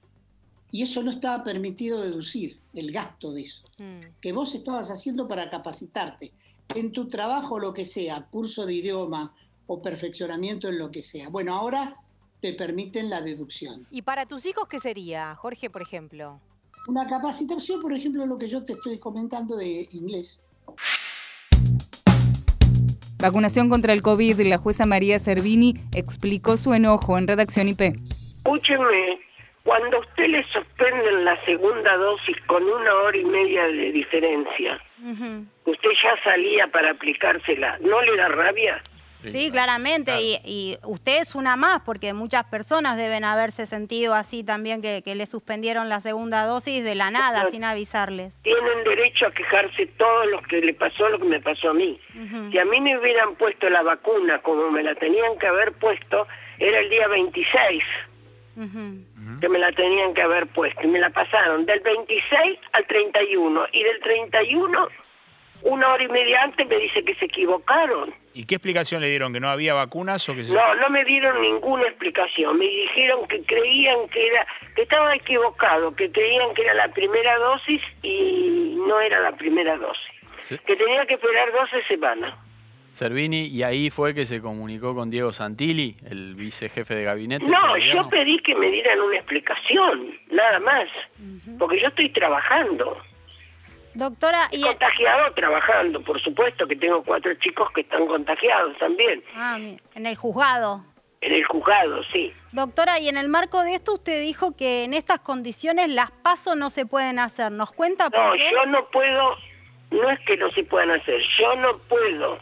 Y 0.70 0.82
eso 0.82 1.02
no 1.02 1.10
estaba 1.10 1.42
permitido 1.42 2.00
deducir, 2.00 2.60
el 2.72 2.92
gasto 2.92 3.32
de 3.32 3.42
eso, 3.42 3.82
mm. 3.82 4.20
que 4.22 4.32
vos 4.32 4.54
estabas 4.54 4.92
haciendo 4.92 5.26
para 5.26 5.50
capacitarte 5.50 6.32
en 6.76 6.92
tu 6.92 7.08
trabajo, 7.08 7.58
lo 7.58 7.74
que 7.74 7.84
sea, 7.84 8.24
curso 8.30 8.64
de 8.64 8.74
idioma 8.74 9.34
o 9.66 9.82
perfeccionamiento 9.82 10.68
en 10.68 10.78
lo 10.78 10.92
que 10.92 11.02
sea. 11.02 11.30
Bueno, 11.30 11.56
ahora 11.56 11.96
te 12.40 12.52
permiten 12.52 13.10
la 13.10 13.20
deducción. 13.20 13.88
¿Y 13.90 14.02
para 14.02 14.24
tus 14.26 14.46
hijos 14.46 14.68
qué 14.68 14.78
sería, 14.78 15.34
Jorge, 15.34 15.68
por 15.68 15.82
ejemplo? 15.82 16.40
Una 16.86 17.08
capacitación, 17.08 17.82
por 17.82 17.92
ejemplo, 17.92 18.24
lo 18.24 18.38
que 18.38 18.48
yo 18.48 18.62
te 18.62 18.74
estoy 18.74 19.00
comentando 19.00 19.56
de 19.56 19.88
inglés. 19.90 20.44
Vacunación 23.20 23.68
contra 23.68 23.92
el 23.92 24.00
COVID, 24.00 24.40
la 24.40 24.56
jueza 24.56 24.86
María 24.86 25.18
Servini 25.18 25.74
explicó 25.94 26.56
su 26.56 26.72
enojo 26.72 27.18
en 27.18 27.28
Redacción 27.28 27.68
IP. 27.68 27.94
Escúcheme, 28.38 29.20
cuando 29.62 29.98
a 29.98 30.00
usted 30.00 30.26
le 30.28 30.42
suspenden 30.44 31.26
la 31.26 31.38
segunda 31.44 31.96
dosis 31.98 32.36
con 32.46 32.62
una 32.62 32.94
hora 32.94 33.18
y 33.18 33.24
media 33.24 33.64
de 33.66 33.92
diferencia, 33.92 34.80
usted 35.66 35.90
ya 36.02 36.22
salía 36.24 36.66
para 36.68 36.92
aplicársela, 36.92 37.76
¿no 37.82 38.00
le 38.00 38.16
da 38.16 38.28
rabia? 38.28 38.82
Sí, 39.24 39.50
claramente, 39.50 40.12
y, 40.44 40.76
usted 40.84 41.22
es 41.22 41.34
una 41.34 41.56
más, 41.56 41.80
porque 41.82 42.12
muchas 42.14 42.50
personas 42.50 42.96
deben 42.96 43.24
haberse 43.24 43.66
sentido 43.66 44.14
así 44.14 44.42
también, 44.42 44.82
que, 44.82 45.02
le 45.10 45.26
suspendieron 45.26 45.88
la 45.88 46.00
segunda 46.00 46.44
dosis 46.44 46.84
de 46.84 46.94
la 46.94 47.10
nada, 47.10 47.50
sin 47.50 47.64
avisarles. 47.64 48.32
Tienen 48.42 48.84
derecho 48.84 49.26
a 49.26 49.32
quejarse 49.32 49.86
todos 49.86 50.26
los 50.30 50.46
que 50.46 50.60
le 50.60 50.72
pasó 50.72 51.08
lo 51.08 51.18
que 51.18 51.24
me 51.24 51.40
pasó 51.40 51.70
a 51.70 51.74
mí. 51.74 52.00
Si 52.50 52.58
a 52.58 52.64
mí 52.64 52.80
me 52.80 52.96
hubieran 52.98 53.34
puesto 53.34 53.68
la 53.68 53.82
vacuna 53.82 54.40
como 54.40 54.70
me 54.70 54.82
la 54.82 54.94
tenían 54.94 55.38
que 55.38 55.46
haber 55.46 55.72
puesto, 55.72 56.26
era 56.58 56.78
el 56.78 56.90
día 56.90 57.08
26 57.08 57.82
que 59.40 59.48
me 59.48 59.58
la 59.58 59.72
tenían 59.72 60.12
que 60.12 60.22
haber 60.22 60.46
puesto, 60.48 60.82
y 60.82 60.86
me 60.86 60.98
la 60.98 61.10
pasaron 61.10 61.64
del 61.64 61.80
26 61.80 62.58
al 62.72 62.86
31, 62.86 63.66
y 63.72 63.82
del 63.82 64.00
31 64.00 64.88
una 65.62 65.92
hora 65.92 66.02
y 66.02 66.08
media 66.08 66.42
antes 66.42 66.66
me 66.66 66.76
dice 66.76 67.04
que 67.04 67.14
se 67.16 67.26
equivocaron. 67.26 68.14
¿Y 68.32 68.44
qué 68.44 68.56
explicación 68.56 69.00
le 69.00 69.08
dieron? 69.08 69.32
¿Que 69.32 69.40
no 69.40 69.50
había 69.50 69.74
vacunas 69.74 70.28
o 70.28 70.34
que 70.34 70.44
se... 70.44 70.52
No, 70.52 70.74
no 70.76 70.90
me 70.90 71.04
dieron 71.04 71.40
ninguna 71.40 71.84
explicación. 71.84 72.58
Me 72.58 72.66
dijeron 72.66 73.26
que 73.28 73.42
creían 73.42 74.08
que 74.08 74.28
era, 74.28 74.46
que 74.74 74.82
estaba 74.82 75.14
equivocado, 75.14 75.94
que 75.94 76.10
creían 76.10 76.54
que 76.54 76.62
era 76.62 76.74
la 76.74 76.88
primera 76.88 77.38
dosis 77.38 77.82
y 78.02 78.76
no 78.86 79.00
era 79.00 79.20
la 79.20 79.32
primera 79.32 79.76
dosis. 79.76 80.60
Que 80.66 80.76
tenía 80.76 81.04
que 81.06 81.14
esperar 81.14 81.52
12 81.52 81.86
semanas. 81.86 82.34
Servini, 82.92 83.46
y 83.46 83.62
ahí 83.62 83.88
fue 83.90 84.14
que 84.14 84.26
se 84.26 84.40
comunicó 84.40 84.94
con 84.94 85.10
Diego 85.10 85.32
Santilli, 85.32 85.96
el 86.08 86.34
vicejefe 86.34 86.94
de 86.94 87.04
gabinete. 87.04 87.46
No, 87.46 87.76
yo 87.78 88.08
pedí 88.08 88.38
que 88.40 88.54
me 88.54 88.70
dieran 88.70 89.00
una 89.00 89.16
explicación, 89.16 90.18
nada 90.30 90.58
más, 90.60 90.88
porque 91.58 91.80
yo 91.80 91.88
estoy 91.88 92.08
trabajando. 92.10 93.00
Doctora, 93.94 94.48
y 94.52 94.62
contagiado 94.62 95.32
trabajando, 95.34 96.02
por 96.02 96.20
supuesto 96.20 96.66
que 96.66 96.76
tengo 96.76 97.02
cuatro 97.02 97.34
chicos 97.34 97.70
que 97.72 97.80
están 97.80 98.06
contagiados 98.06 98.78
también. 98.78 99.22
Ah, 99.34 99.58
en 99.94 100.06
el 100.06 100.16
juzgado. 100.16 100.84
En 101.20 101.32
el 101.32 101.44
juzgado, 101.44 102.02
sí. 102.12 102.32
Doctora, 102.52 102.98
y 102.98 103.08
en 103.08 103.16
el 103.16 103.28
marco 103.28 103.62
de 103.62 103.74
esto 103.74 103.94
usted 103.94 104.20
dijo 104.22 104.56
que 104.56 104.84
en 104.84 104.94
estas 104.94 105.20
condiciones 105.20 105.88
las 105.88 106.10
pasos 106.10 106.56
no 106.56 106.70
se 106.70 106.86
pueden 106.86 107.18
hacer. 107.18 107.52
¿Nos 107.52 107.72
cuenta 107.72 108.08
por 108.10 108.20
no, 108.20 108.36
yo 108.36 108.66
no 108.66 108.88
puedo, 108.88 109.36
no 109.90 110.10
es 110.10 110.20
que 110.20 110.36
no 110.36 110.50
se 110.52 110.64
puedan 110.64 110.92
hacer, 110.92 111.20
yo 111.38 111.56
no 111.56 111.76
puedo 111.76 112.38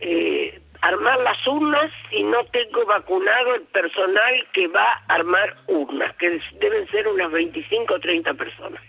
eh, 0.00 0.60
armar 0.82 1.18
las 1.20 1.44
urnas 1.46 1.90
si 2.10 2.22
no 2.22 2.44
tengo 2.46 2.84
vacunado 2.86 3.54
el 3.54 3.62
personal 3.62 4.46
que 4.52 4.68
va 4.68 4.84
a 5.08 5.14
armar 5.14 5.56
urnas, 5.66 6.14
que 6.16 6.40
deben 6.60 6.88
ser 6.90 7.08
unas 7.08 7.32
25 7.32 7.94
o 7.94 7.98
30 7.98 8.34
personas. 8.34 8.82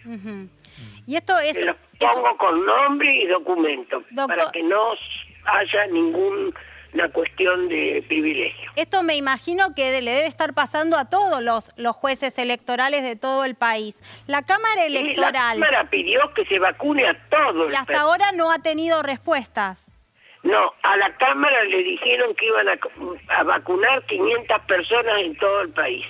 Y 1.08 1.16
esto 1.16 1.40
es... 1.40 1.66
los 1.66 1.78
pongo 1.98 2.38
con 2.38 2.66
nombre 2.66 3.16
y 3.16 3.26
documento, 3.28 4.04
para 4.28 4.52
que 4.52 4.62
no 4.62 4.92
haya 5.46 5.88
ninguna 5.88 6.52
cuestión 7.14 7.70
de 7.70 8.04
privilegio. 8.10 8.72
Esto 8.76 9.04
me 9.04 9.16
imagino 9.16 9.74
que 9.74 10.02
le 10.02 10.12
debe 10.12 10.28
estar 10.28 10.54
pasando 10.54 10.98
a 10.98 11.10
todos 11.10 11.42
los, 11.42 11.72
los 11.78 11.96
jueces 11.96 12.38
electorales 12.38 13.04
de 13.04 13.16
todo 13.16 13.46
el 13.46 13.56
país. 13.56 13.98
La 14.28 14.44
Cámara 14.44 14.86
Electoral... 14.86 15.60
la 15.60 15.66
Cámara 15.66 15.90
pidió 15.90 16.34
que 16.34 16.46
se 16.46 16.60
vacune 16.60 17.08
a 17.08 17.18
todos. 17.30 17.72
Y 17.72 17.76
hasta 17.76 18.02
ahora 18.02 18.26
no 18.34 18.52
ha 18.52 18.60
tenido 18.60 19.02
respuestas. 19.02 19.80
No, 20.44 20.74
a 20.84 20.98
la 20.98 21.16
Cámara 21.18 21.64
le 21.64 21.84
dijeron 21.84 22.36
que 22.36 22.48
iban 22.48 22.68
a, 22.70 23.44
vacunar 23.44 24.06
500 24.06 24.62
personas 24.62 25.22
en 25.22 25.38
todo 25.38 25.62
el 25.62 25.70
país. 25.70 26.06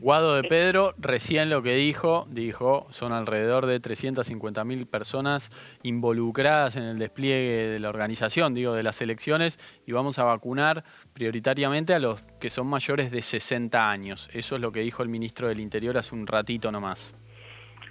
Guado 0.00 0.36
de 0.36 0.48
Pedro 0.48 0.94
recién 0.98 1.50
lo 1.50 1.62
que 1.62 1.74
dijo, 1.74 2.26
dijo, 2.30 2.86
son 2.90 3.12
alrededor 3.12 3.66
de 3.66 3.80
350 3.80 4.64
mil 4.64 4.86
personas 4.86 5.50
involucradas 5.82 6.76
en 6.76 6.84
el 6.84 6.98
despliegue 6.98 7.68
de 7.68 7.80
la 7.80 7.88
organización, 7.88 8.54
digo, 8.54 8.74
de 8.74 8.82
las 8.82 9.00
elecciones, 9.02 9.58
y 9.86 9.92
vamos 9.92 10.18
a 10.18 10.24
vacunar 10.24 10.84
prioritariamente 11.12 11.94
a 11.94 11.98
los 11.98 12.22
que 12.40 12.50
son 12.50 12.68
mayores 12.68 13.10
de 13.10 13.22
60 13.22 13.90
años. 13.90 14.28
Eso 14.32 14.56
es 14.56 14.60
lo 14.60 14.72
que 14.72 14.80
dijo 14.80 15.02
el 15.02 15.08
ministro 15.08 15.48
del 15.48 15.60
Interior 15.60 15.98
hace 15.98 16.14
un 16.14 16.26
ratito 16.26 16.70
nomás. 16.70 17.16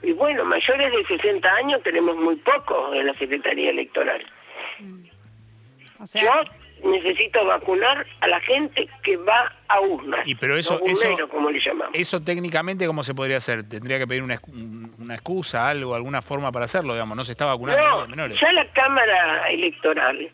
Y 0.01 0.13
bueno, 0.13 0.45
mayores 0.45 0.91
de 0.93 1.17
60 1.17 1.49
años 1.55 1.83
tenemos 1.83 2.15
muy 2.15 2.37
pocos 2.37 2.95
en 2.95 3.07
la 3.07 3.13
Secretaría 3.15 3.69
Electoral. 3.71 4.25
Mm. 4.79 5.03
Yo 6.13 6.31
necesito 6.83 7.45
vacunar 7.45 8.05
a 8.21 8.27
la 8.27 8.39
gente 8.41 8.87
que 9.03 9.17
va 9.17 9.53
a 9.67 9.79
urnas. 9.81 10.27
Y 10.27 10.35
pero 10.35 10.57
eso, 10.57 10.79
eso, 10.85 11.29
como 11.29 11.49
le 11.49 11.59
llamamos. 11.59 11.93
eso 11.93 12.21
técnicamente 12.21 12.85
cómo 12.87 13.03
se 13.03 13.13
podría 13.13 13.37
hacer? 13.37 13.67
Tendría 13.67 13.97
que 13.97 14.07
pedir 14.07 14.23
una, 14.23 14.39
una 14.97 15.15
excusa, 15.15 15.67
algo, 15.69 15.95
alguna 15.95 16.21
forma 16.21 16.51
para 16.51 16.65
hacerlo, 16.65 16.93
digamos. 16.93 17.15
No 17.15 17.23
se 17.23 17.33
está 17.33 17.45
vacunando 17.45 17.83
a 17.83 17.99
los 17.99 18.09
menores. 18.09 18.39
Ya 18.39 18.51
la 18.51 18.65
Cámara 18.71 19.49
Electoral 19.49 20.31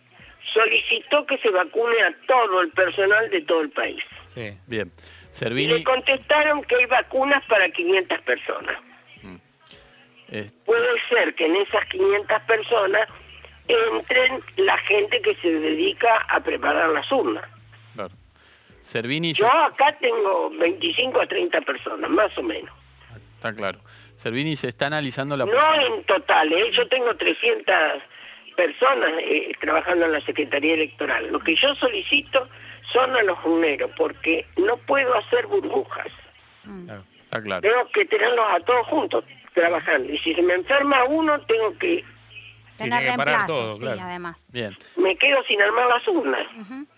solicitó 0.53 1.25
que 1.25 1.37
se 1.39 1.49
vacune 1.49 2.01
a 2.01 2.13
todo 2.27 2.61
el 2.61 2.69
personal 2.71 3.29
de 3.29 3.41
todo 3.41 3.61
el 3.61 3.69
país. 3.69 4.03
Sí, 4.25 4.57
bien. 4.67 4.91
Y 5.41 5.67
le 5.67 5.83
contestaron 5.83 6.63
que 6.63 6.75
hay 6.75 6.85
vacunas 6.85 7.43
para 7.47 7.69
500 7.69 8.21
personas. 8.21 8.77
Mm. 9.21 9.35
Puede 10.65 10.87
ser 11.09 11.35
que 11.35 11.45
en 11.45 11.57
esas 11.57 11.85
500 11.89 12.41
personas 12.43 13.09
entren 13.67 14.41
la 14.57 14.77
gente 14.79 15.21
que 15.21 15.35
se 15.35 15.49
dedica 15.49 16.17
a 16.29 16.39
preparar 16.39 16.89
las 16.89 17.11
urnas. 17.11 17.43
Claro. 17.95 18.13
Yo 19.33 19.51
acá 19.51 19.97
tengo 19.99 20.51
25 20.51 21.21
a 21.21 21.25
30 21.25 21.61
personas, 21.61 22.09
más 22.09 22.37
o 22.37 22.43
menos. 22.43 22.73
Está 23.35 23.53
claro. 23.53 23.79
Servini 24.15 24.55
se 24.55 24.67
está 24.67 24.87
analizando 24.87 25.35
la... 25.35 25.45
No 25.45 25.75
en 25.81 26.03
total, 26.03 26.53
¿eh? 26.53 26.71
yo 26.71 26.87
tengo 26.87 27.15
300 27.15 27.75
personas 28.55 29.11
eh, 29.19 29.51
trabajando 29.59 30.05
en 30.05 30.13
la 30.13 30.21
Secretaría 30.21 30.75
Electoral. 30.75 31.31
Lo 31.31 31.39
que 31.39 31.55
yo 31.55 31.73
solicito 31.75 32.47
son 32.93 33.15
a 33.15 33.23
los 33.23 33.37
juneros, 33.39 33.91
porque 33.97 34.45
no 34.57 34.77
puedo 34.77 35.15
hacer 35.15 35.47
burbujas. 35.47 36.07
está 37.23 37.41
claro. 37.41 37.61
Tengo 37.61 37.89
que 37.89 38.05
tenerlos 38.05 38.45
a 38.51 38.59
todos 38.61 38.87
juntos 38.87 39.25
trabajando. 39.53 40.11
Y 40.13 40.17
si 40.19 40.33
se 40.35 40.41
me 40.41 40.53
enferma 40.53 41.03
uno, 41.05 41.39
tengo 41.41 41.77
que 41.77 42.03
Tener 42.77 43.03
reemplazo, 43.03 43.77
sí, 43.77 43.85
además. 43.85 44.37
Bien. 44.49 44.77
Me 44.97 45.15
quedo 45.15 45.41
sin 45.43 45.61
armar 45.61 45.87
las 45.87 46.07
urnas. 46.07 46.45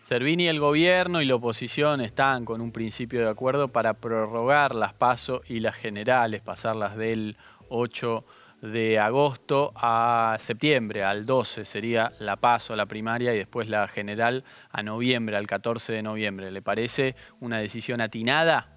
Servini, 0.01 0.48
el 0.48 0.60
gobierno 0.60 1.22
y 1.22 1.25
la 1.25 1.36
oposición 1.36 2.01
están 2.01 2.46
con 2.46 2.62
un 2.62 2.72
principio 2.72 3.22
de 3.22 3.29
acuerdo 3.29 3.67
para 3.67 3.93
prorrogar 3.96 4.74
las 4.74 4.93
PASO 4.93 5.41
y 5.48 5.60
las 5.60 5.75
generales, 5.75 6.41
pasarlas 6.41 6.98
del 6.98 7.38
8 7.69 8.25
de 8.62 8.98
agosto 8.98 9.72
a 9.75 10.36
septiembre, 10.39 11.03
al 11.03 11.25
12 11.25 11.63
sería 11.63 12.12
la 12.19 12.38
PASO, 12.38 12.75
la 12.75 12.88
primaria, 12.88 13.34
y 13.34 13.38
después 13.38 13.69
la 13.69 13.88
general 13.88 14.43
a 14.72 14.81
noviembre, 14.81 15.38
al 15.38 15.46
14 15.46 15.93
de 15.93 16.01
noviembre. 16.01 16.51
¿Le 16.51 16.62
parece 16.62 17.15
una 17.39 17.60
decisión 17.60 18.01
atinada? 18.01 18.74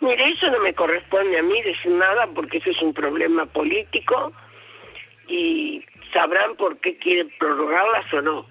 Mire, 0.00 0.30
eso 0.30 0.50
no 0.50 0.60
me 0.60 0.74
corresponde 0.74 1.38
a 1.38 1.42
mí 1.42 1.60
decir 1.62 1.90
nada 1.92 2.28
porque 2.34 2.58
eso 2.58 2.70
es 2.70 2.80
un 2.80 2.94
problema 2.94 3.46
político 3.46 4.32
y 5.26 5.84
sabrán 6.12 6.56
por 6.56 6.78
qué 6.78 6.96
quieren 6.98 7.30
prorrogarlas 7.38 8.12
o 8.12 8.22
no. 8.22 8.46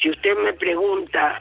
Si 0.00 0.10
usted 0.10 0.36
me 0.38 0.52
pregunta, 0.52 1.40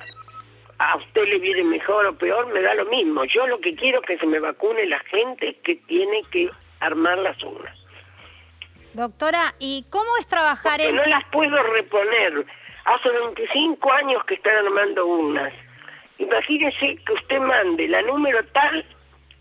¿a 0.77 0.95
usted 0.97 1.25
le 1.25 1.39
viene 1.39 1.63
mejor 1.63 2.05
o 2.05 2.17
peor? 2.17 2.47
Me 2.53 2.61
da 2.61 2.75
lo 2.75 2.85
mismo. 2.85 3.23
Yo 3.25 3.47
lo 3.47 3.59
que 3.59 3.75
quiero 3.75 3.99
es 4.01 4.07
que 4.07 4.17
se 4.17 4.25
me 4.25 4.39
vacune 4.39 4.85
la 4.85 4.99
gente 4.99 5.57
que 5.63 5.75
tiene 5.87 6.21
que 6.31 6.49
armar 6.79 7.17
las 7.19 7.41
urnas. 7.43 7.77
Doctora, 8.93 9.55
¿y 9.59 9.85
cómo 9.89 10.05
es 10.19 10.27
trabajar 10.27 10.73
Porque 10.73 10.89
en...? 10.89 10.95
no 10.95 11.05
las 11.05 11.23
puedo 11.31 11.61
reponer. 11.63 12.45
Hace 12.85 13.09
25 13.09 13.91
años 13.93 14.23
que 14.25 14.35
están 14.35 14.65
armando 14.65 15.05
urnas. 15.05 15.53
Imagínese 16.19 16.97
que 17.05 17.13
usted 17.13 17.39
mande 17.39 17.87
la 17.87 18.01
número 18.03 18.43
tal 18.53 18.85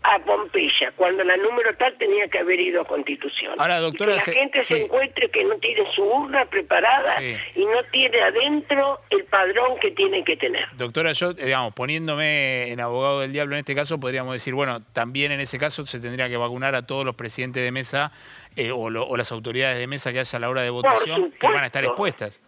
a 0.03 0.19
Pompeya, 0.19 0.91
cuando 0.97 1.23
la 1.23 1.37
número 1.37 1.75
tal 1.77 1.93
tenía 1.97 2.27
que 2.27 2.39
haber 2.39 2.59
ido 2.59 2.81
a 2.81 2.85
Constitución. 2.85 3.55
Ahora, 3.57 3.79
doctora, 3.79 4.17
que 4.17 4.31
la 4.31 4.37
gente 4.37 4.63
se 4.63 4.83
encuentre 4.83 5.29
que 5.29 5.45
no 5.45 5.55
tiene 5.59 5.89
su 5.95 6.03
urna 6.03 6.45
preparada 6.45 7.21
y 7.21 7.65
no 7.65 7.83
tiene 7.91 8.21
adentro 8.21 8.99
el 9.09 9.23
padrón 9.25 9.79
que 9.79 9.91
tiene 9.91 10.23
que 10.25 10.35
tener. 10.35 10.67
Doctora, 10.73 11.13
yo, 11.13 11.31
eh, 11.31 11.45
digamos, 11.45 11.73
poniéndome 11.73 12.71
en 12.71 12.81
abogado 12.81 13.21
del 13.21 13.31
diablo 13.31 13.55
en 13.55 13.59
este 13.59 13.75
caso, 13.75 13.97
podríamos 13.97 14.33
decir, 14.33 14.53
bueno, 14.53 14.81
también 14.91 15.31
en 15.31 15.39
ese 15.39 15.57
caso 15.57 15.85
se 15.85 15.99
tendría 16.01 16.27
que 16.27 16.35
vacunar 16.35 16.75
a 16.75 16.85
todos 16.85 17.05
los 17.05 17.15
presidentes 17.15 17.63
de 17.63 17.71
mesa 17.71 18.11
eh, 18.57 18.71
o, 18.71 18.89
las 18.89 19.31
autoridades 19.31 19.79
de 19.79 19.87
mesa 19.87 20.11
que 20.11 20.19
haya 20.19 20.37
a 20.37 20.39
la 20.39 20.49
hora 20.49 20.61
de 20.63 20.69
votación 20.69 21.31
que 21.39 21.47
van 21.47 21.63
a 21.63 21.67
estar 21.67 21.83
expuestas. 21.83 22.41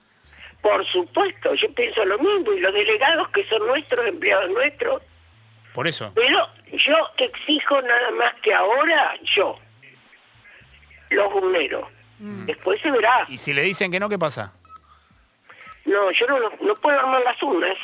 Por 0.61 0.85
supuesto, 0.87 1.53
yo 1.55 1.71
pienso 1.73 2.03
lo 2.03 2.17
mismo, 2.19 2.51
y 2.51 2.59
los 2.59 2.73
delegados 2.73 3.29
que 3.29 3.45
son 3.45 3.65
nuestros, 3.67 4.05
empleados 4.07 4.51
nuestros, 4.51 5.01
por 5.75 5.87
eso. 5.87 6.09
Pero 6.15 6.47
yo 6.77 6.95
exijo 7.17 7.81
nada 7.81 8.11
más 8.11 8.33
que 8.41 8.53
ahora 8.53 9.13
yo, 9.35 9.57
los 11.09 11.33
urneros. 11.33 11.89
Mm. 12.19 12.45
Después 12.45 12.81
se 12.81 12.91
verá. 12.91 13.25
¿Y 13.29 13.37
si 13.37 13.53
le 13.53 13.61
dicen 13.61 13.91
que 13.91 13.99
no, 13.99 14.09
qué 14.09 14.17
pasa? 14.17 14.53
No, 15.85 16.11
yo 16.11 16.27
no, 16.27 16.39
no 16.39 16.75
puedo 16.81 16.99
armar 16.99 17.21
las 17.23 17.41
urnas. 17.43 17.77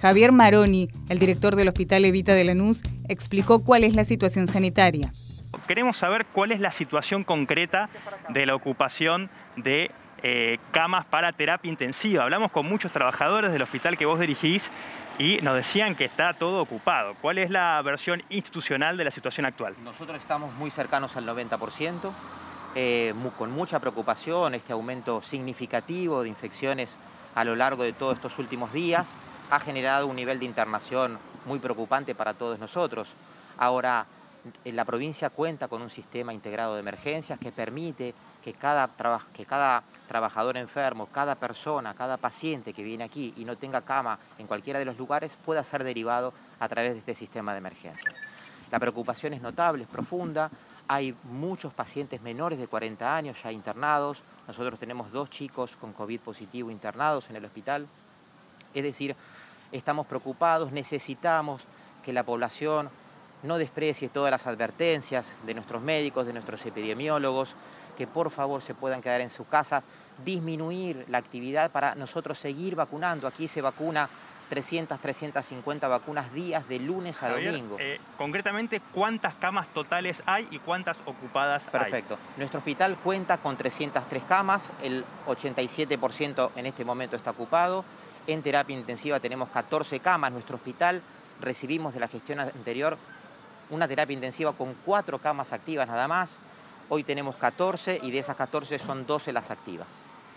Javier 0.00 0.32
Maroni, 0.32 0.88
el 1.08 1.18
director 1.18 1.56
del 1.56 1.68
Hospital 1.68 2.04
Evita 2.04 2.34
de 2.34 2.44
Lanús, 2.44 2.82
explicó 3.08 3.64
cuál 3.64 3.84
es 3.84 3.94
la 3.94 4.04
situación 4.04 4.46
sanitaria. 4.46 5.10
Queremos 5.66 5.96
saber 5.96 6.26
cuál 6.26 6.52
es 6.52 6.60
la 6.60 6.70
situación 6.70 7.24
concreta 7.24 7.88
de 8.28 8.46
la 8.46 8.54
ocupación 8.54 9.30
de 9.56 9.90
eh, 10.22 10.58
camas 10.70 11.06
para 11.06 11.32
terapia 11.32 11.68
intensiva. 11.68 12.24
Hablamos 12.24 12.50
con 12.50 12.66
muchos 12.66 12.92
trabajadores 12.92 13.52
del 13.52 13.62
hospital 13.62 13.96
que 13.96 14.06
vos 14.06 14.20
dirigís 14.20 14.70
y 15.18 15.38
nos 15.42 15.54
decían 15.54 15.94
que 15.94 16.04
está 16.04 16.34
todo 16.34 16.62
ocupado. 16.62 17.14
¿Cuál 17.20 17.38
es 17.38 17.50
la 17.50 17.80
versión 17.82 18.22
institucional 18.28 18.96
de 18.96 19.04
la 19.04 19.10
situación 19.10 19.46
actual? 19.46 19.74
Nosotros 19.82 20.18
estamos 20.18 20.54
muy 20.54 20.70
cercanos 20.70 21.16
al 21.16 21.26
90%, 21.26 22.12
eh, 22.74 23.14
con 23.38 23.50
mucha 23.50 23.80
preocupación, 23.80 24.54
este 24.54 24.72
aumento 24.72 25.22
significativo 25.22 26.22
de 26.22 26.28
infecciones 26.28 26.96
a 27.34 27.44
lo 27.44 27.56
largo 27.56 27.82
de 27.82 27.92
todos 27.92 28.16
estos 28.16 28.38
últimos 28.38 28.72
días 28.72 29.14
ha 29.50 29.60
generado 29.60 30.06
un 30.06 30.16
nivel 30.16 30.38
de 30.38 30.44
internación 30.44 31.18
muy 31.46 31.58
preocupante 31.58 32.14
para 32.14 32.34
todos 32.34 32.58
nosotros. 32.58 33.08
Ahora, 33.58 34.06
la 34.64 34.84
provincia 34.84 35.30
cuenta 35.30 35.68
con 35.68 35.82
un 35.82 35.90
sistema 35.90 36.32
integrado 36.32 36.74
de 36.74 36.80
emergencias 36.80 37.38
que 37.38 37.52
permite 37.52 38.14
que 38.44 38.52
cada, 38.52 38.90
que 39.32 39.46
cada 39.46 39.82
trabajador 40.06 40.56
enfermo, 40.56 41.06
cada 41.06 41.34
persona, 41.34 41.94
cada 41.94 42.16
paciente 42.16 42.72
que 42.72 42.82
viene 42.82 43.04
aquí 43.04 43.34
y 43.36 43.44
no 43.44 43.56
tenga 43.56 43.82
cama 43.82 44.18
en 44.38 44.46
cualquiera 44.46 44.78
de 44.78 44.84
los 44.84 44.96
lugares 44.96 45.36
pueda 45.44 45.62
ser 45.64 45.84
derivado 45.84 46.32
a 46.58 46.68
través 46.68 46.92
de 46.92 46.98
este 47.00 47.14
sistema 47.14 47.52
de 47.52 47.58
emergencias. 47.58 48.14
La 48.70 48.78
preocupación 48.80 49.34
es 49.34 49.42
notable, 49.42 49.84
es 49.84 49.88
profunda. 49.88 50.50
Hay 50.88 51.14
muchos 51.24 51.72
pacientes 51.72 52.20
menores 52.20 52.58
de 52.58 52.68
40 52.68 53.16
años 53.16 53.36
ya 53.42 53.52
internados. 53.52 54.22
Nosotros 54.46 54.78
tenemos 54.78 55.12
dos 55.12 55.30
chicos 55.30 55.76
con 55.76 55.92
COVID 55.92 56.20
positivo 56.20 56.70
internados 56.70 57.28
en 57.30 57.36
el 57.36 57.44
hospital. 57.44 57.86
Es 58.74 58.82
decir, 58.82 59.14
estamos 59.72 60.06
preocupados, 60.06 60.72
necesitamos 60.72 61.62
que 62.04 62.12
la 62.12 62.24
población 62.24 62.90
no 63.42 63.58
desprecie 63.58 64.08
todas 64.08 64.30
las 64.30 64.46
advertencias 64.46 65.32
de 65.44 65.54
nuestros 65.54 65.82
médicos, 65.82 66.26
de 66.26 66.32
nuestros 66.32 66.64
epidemiólogos, 66.66 67.54
que 67.96 68.06
por 68.06 68.30
favor 68.30 68.62
se 68.62 68.74
puedan 68.74 69.02
quedar 69.02 69.20
en 69.20 69.30
su 69.30 69.46
casa, 69.46 69.82
disminuir 70.24 71.04
la 71.08 71.18
actividad 71.18 71.70
para 71.70 71.94
nosotros 71.94 72.38
seguir 72.38 72.76
vacunando. 72.76 73.26
Aquí 73.26 73.48
se 73.48 73.60
vacuna 73.60 74.08
300, 74.48 75.00
350 75.00 75.88
vacunas 75.88 76.32
días 76.32 76.68
de 76.68 76.78
lunes 76.78 77.20
a 77.22 77.30
domingo. 77.30 77.76
Eh, 77.80 77.98
concretamente, 78.16 78.80
¿cuántas 78.94 79.34
camas 79.34 79.66
totales 79.68 80.22
hay 80.26 80.46
y 80.50 80.58
cuántas 80.60 80.98
ocupadas 81.04 81.64
Perfecto. 81.64 82.16
Nuestro 82.36 82.58
hospital 82.58 82.96
cuenta 83.02 83.38
con 83.38 83.56
303 83.56 84.22
camas, 84.24 84.70
el 84.82 85.04
87% 85.26 86.50
en 86.54 86.66
este 86.66 86.84
momento 86.84 87.16
está 87.16 87.30
ocupado. 87.32 87.84
En 88.26 88.42
terapia 88.42 88.76
intensiva 88.76 89.20
tenemos 89.20 89.48
14 89.48 90.00
camas. 90.00 90.32
Nuestro 90.32 90.56
hospital 90.56 91.02
recibimos 91.40 91.94
de 91.94 92.00
la 92.00 92.08
gestión 92.08 92.40
anterior 92.40 92.96
una 93.70 93.88
terapia 93.88 94.14
intensiva 94.14 94.52
con 94.52 94.74
4 94.84 95.18
camas 95.18 95.52
activas 95.52 95.88
nada 95.88 96.06
más. 96.06 96.30
Hoy 96.88 97.02
tenemos 97.02 97.34
14 97.36 97.98
y 98.00 98.12
de 98.12 98.20
esas 98.20 98.36
14 98.36 98.78
son 98.78 99.06
12 99.06 99.32
las 99.32 99.50
activas, 99.50 99.88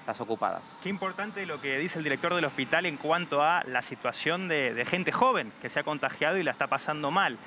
las 0.07 0.19
ocupadas. 0.19 0.63
Qué 0.81 0.89
importante 0.89 1.45
lo 1.45 1.61
que 1.61 1.77
dice 1.77 1.99
el 1.99 2.03
director 2.03 2.33
del 2.33 2.45
hospital 2.45 2.87
en 2.87 2.97
cuanto 2.97 3.43
a 3.43 3.63
la 3.67 3.83
situación 3.83 4.47
de, 4.47 4.83
gente 4.87 5.11
joven 5.11 5.51
que 5.61 5.69
se 5.69 5.79
ha 5.79 5.83
contagiado 5.83 6.37
y 6.37 6.43
la 6.43 6.49
está 6.49 6.65
pasando 6.65 7.11
mal. 7.11 7.37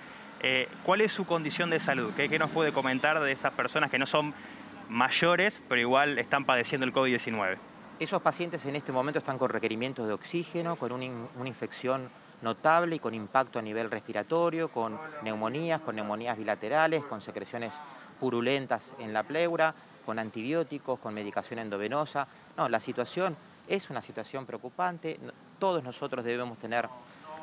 Eh, 0.41 0.69
¿Cuál 0.85 1.01
es 1.01 1.13
su 1.13 1.27
condición 1.27 1.69
de 1.71 1.81
salud? 1.81 2.13
¿Qué, 2.15 2.39
nos 2.39 2.51
puede 2.51 2.73
comentar 2.73 3.19
de 3.19 3.33
esas 3.33 3.53
personas 3.53 3.91
que 3.91 3.99
no 3.99 4.07
son 4.07 4.35
mayores, 4.89 5.61
pero 5.69 5.81
igual 5.81 6.19
están 6.19 6.45
padeciendo 6.45 6.87
el 6.87 6.93
COVID-19? 6.93 7.57
Esos 7.99 8.23
pacientes 8.23 8.65
en 8.67 8.77
este 8.77 8.93
momento 8.93 9.19
están 9.19 9.37
con 9.37 9.51
requerimientos 9.51 10.07
de 10.07 10.13
oxígeno, 10.13 10.77
con 10.77 10.93
una, 10.93 11.07
una 11.37 11.49
infección 11.49 12.09
notable 12.41 12.97
y 12.97 12.99
con 13.01 13.15
impacto 13.15 13.59
a 13.59 13.63
nivel 13.63 13.91
respiratorio, 13.91 14.69
con 14.69 14.99
neumonías, 15.23 15.81
con 15.81 15.97
neumonías 15.97 16.37
bilaterales, 16.37 17.05
con 17.05 17.21
secreciones 17.21 17.73
purulentas 18.23 18.95
en 19.01 19.13
la 19.13 19.25
pleura, 19.25 19.75
con 20.07 20.21
antibióticos, 20.21 21.01
con 21.01 21.13
medicación 21.13 21.59
endovenosa. 21.59 22.29
No, 22.57 22.69
la 22.69 22.79
situación 22.79 23.37
es 23.67 23.91
una 23.91 24.01
situación 24.01 24.47
preocupante. 24.47 25.19
Todos 25.59 25.83
nosotros 25.83 26.25
debemos 26.25 26.57
tener 26.59 26.89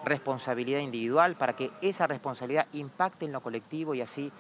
responsabilidad 0.05 0.79
individual 0.79 1.35
para 1.35 1.53
que 1.53 1.69
esa 1.81 2.07
responsabilidad 2.07 2.65
impacte 2.71 3.25
en 3.25 3.33
lo 3.33 3.41
colectivo 3.41 3.93
y 3.93 3.99
así 3.99 4.31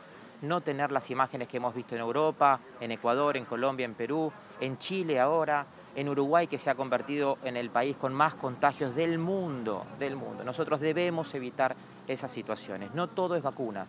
no 0.41 0.61
tener 0.61 0.93
las 0.93 1.09
imágenes 1.09 1.49
que 1.49 1.57
hemos 1.57 1.75
visto 1.75 1.93
en 1.93 1.99
Europa, 1.99 2.61
en 2.79 2.93
Ecuador, 2.93 3.35
en 3.35 3.43
Colombia, 3.43 3.83
en 3.83 3.95
Perú, 3.95 4.31
en 4.61 4.77
Chile 4.77 5.19
ahora, 5.19 5.65
en 5.93 6.07
Uruguay 6.07 6.47
que 6.47 6.57
se 6.57 6.69
ha 6.69 6.75
convertido 6.75 7.37
en 7.43 7.57
el 7.57 7.69
país 7.69 7.97
con 7.97 8.13
más 8.13 8.35
contagios 8.35 8.95
del 8.95 9.19
mundo, 9.19 9.85
del 9.99 10.15
mundo. 10.15 10.45
Nosotros 10.45 10.79
debemos 10.79 11.35
evitar 11.35 11.75
esas 12.07 12.31
situaciones. 12.31 12.93
No 12.93 13.09
todo 13.09 13.35
es 13.35 13.43
vacuna 13.43 13.85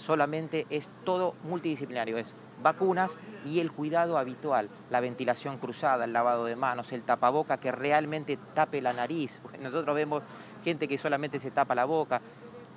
solamente 0.00 0.66
es 0.70 0.90
todo 1.04 1.34
multidisciplinario, 1.44 2.18
es 2.18 2.34
vacunas 2.62 3.16
y 3.44 3.60
el 3.60 3.70
cuidado 3.70 4.18
habitual, 4.18 4.68
la 4.90 5.00
ventilación 5.00 5.58
cruzada, 5.58 6.04
el 6.04 6.12
lavado 6.12 6.44
de 6.46 6.56
manos, 6.56 6.92
el 6.92 7.02
tapaboca 7.02 7.58
que 7.58 7.70
realmente 7.70 8.38
tape 8.54 8.80
la 8.80 8.92
nariz. 8.92 9.40
Nosotros 9.60 9.94
vemos 9.94 10.22
gente 10.64 10.88
que 10.88 10.98
solamente 10.98 11.38
se 11.38 11.50
tapa 11.50 11.74
la 11.74 11.84
boca. 11.84 12.20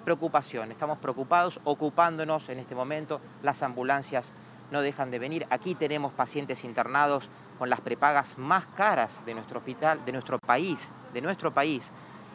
Preocupación, 0.06 0.72
estamos 0.72 0.98
preocupados, 0.98 1.60
ocupándonos 1.64 2.50
en 2.50 2.60
este 2.60 2.76
momento, 2.76 3.22
las 3.42 3.64
ambulancias 3.64 4.26
no 4.70 4.82
dejan 4.82 5.12
de 5.12 5.20
venir. 5.20 5.48
Aquí 5.50 5.76
tenemos 5.76 6.12
pacientes 6.12 6.66
internados 6.66 7.30
con 7.58 7.70
las 7.70 7.80
prepagas 7.80 8.38
más 8.38 8.66
caras 8.66 9.12
de 9.26 9.34
nuestro 9.34 9.60
hospital, 9.60 10.04
de 10.04 10.12
nuestro 10.12 10.40
país, 10.40 10.92
de 11.14 11.22
nuestro 11.22 11.54
país, 11.54 11.90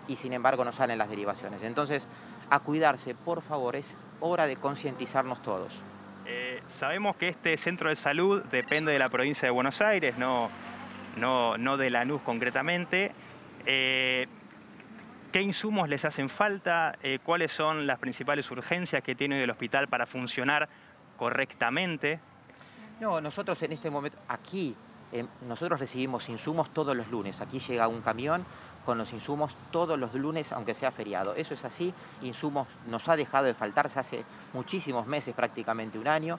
y 0.06 0.16
sin 0.16 0.32
embargo 0.32 0.64
no 0.64 0.72
salen 0.72 0.96
las 0.96 1.10
derivaciones. 1.10 1.62
Entonces, 1.62 2.06
a 2.48 2.60
cuidarse, 2.60 3.14
por 3.14 3.42
favor, 3.42 3.76
es 3.76 3.94
hora 4.20 4.46
de 4.46 4.56
concientizarnos 4.56 5.42
todos. 5.42 5.72
Eh, 6.26 6.62
sabemos 6.66 7.16
que 7.16 7.28
este 7.28 7.56
centro 7.56 7.88
de 7.88 7.96
salud 7.96 8.42
depende 8.44 8.92
de 8.92 8.98
la 8.98 9.08
provincia 9.08 9.46
de 9.46 9.50
Buenos 9.50 9.80
Aires, 9.80 10.18
no, 10.18 10.50
no, 11.16 11.56
no 11.56 11.76
de 11.76 11.90
Lanús 11.90 12.20
concretamente. 12.22 13.12
Eh, 13.64 14.26
¿Qué 15.32 15.42
insumos 15.42 15.88
les 15.88 16.04
hacen 16.04 16.28
falta? 16.28 16.96
Eh, 17.02 17.18
¿Cuáles 17.22 17.52
son 17.52 17.86
las 17.86 17.98
principales 17.98 18.50
urgencias 18.50 19.02
que 19.02 19.14
tiene 19.14 19.42
el 19.42 19.50
hospital 19.50 19.88
para 19.88 20.06
funcionar 20.06 20.68
correctamente? 21.16 22.20
No, 23.00 23.20
nosotros 23.20 23.62
en 23.62 23.72
este 23.72 23.90
momento, 23.90 24.18
aquí, 24.28 24.74
nosotros 25.46 25.80
recibimos 25.80 26.28
insumos 26.28 26.72
todos 26.72 26.96
los 26.96 27.08
lunes. 27.08 27.40
Aquí 27.40 27.60
llega 27.60 27.88
un 27.88 28.00
camión 28.00 28.44
con 28.84 28.98
los 28.98 29.12
insumos 29.12 29.54
todos 29.70 29.98
los 29.98 30.14
lunes, 30.14 30.52
aunque 30.52 30.74
sea 30.74 30.90
feriado. 30.90 31.34
Eso 31.34 31.54
es 31.54 31.64
así, 31.64 31.92
insumos 32.22 32.66
nos 32.86 33.08
ha 33.08 33.16
dejado 33.16 33.46
de 33.46 33.54
faltarse 33.54 33.98
hace 33.98 34.24
muchísimos 34.52 35.06
meses, 35.06 35.34
prácticamente 35.34 35.98
un 35.98 36.08
año. 36.08 36.38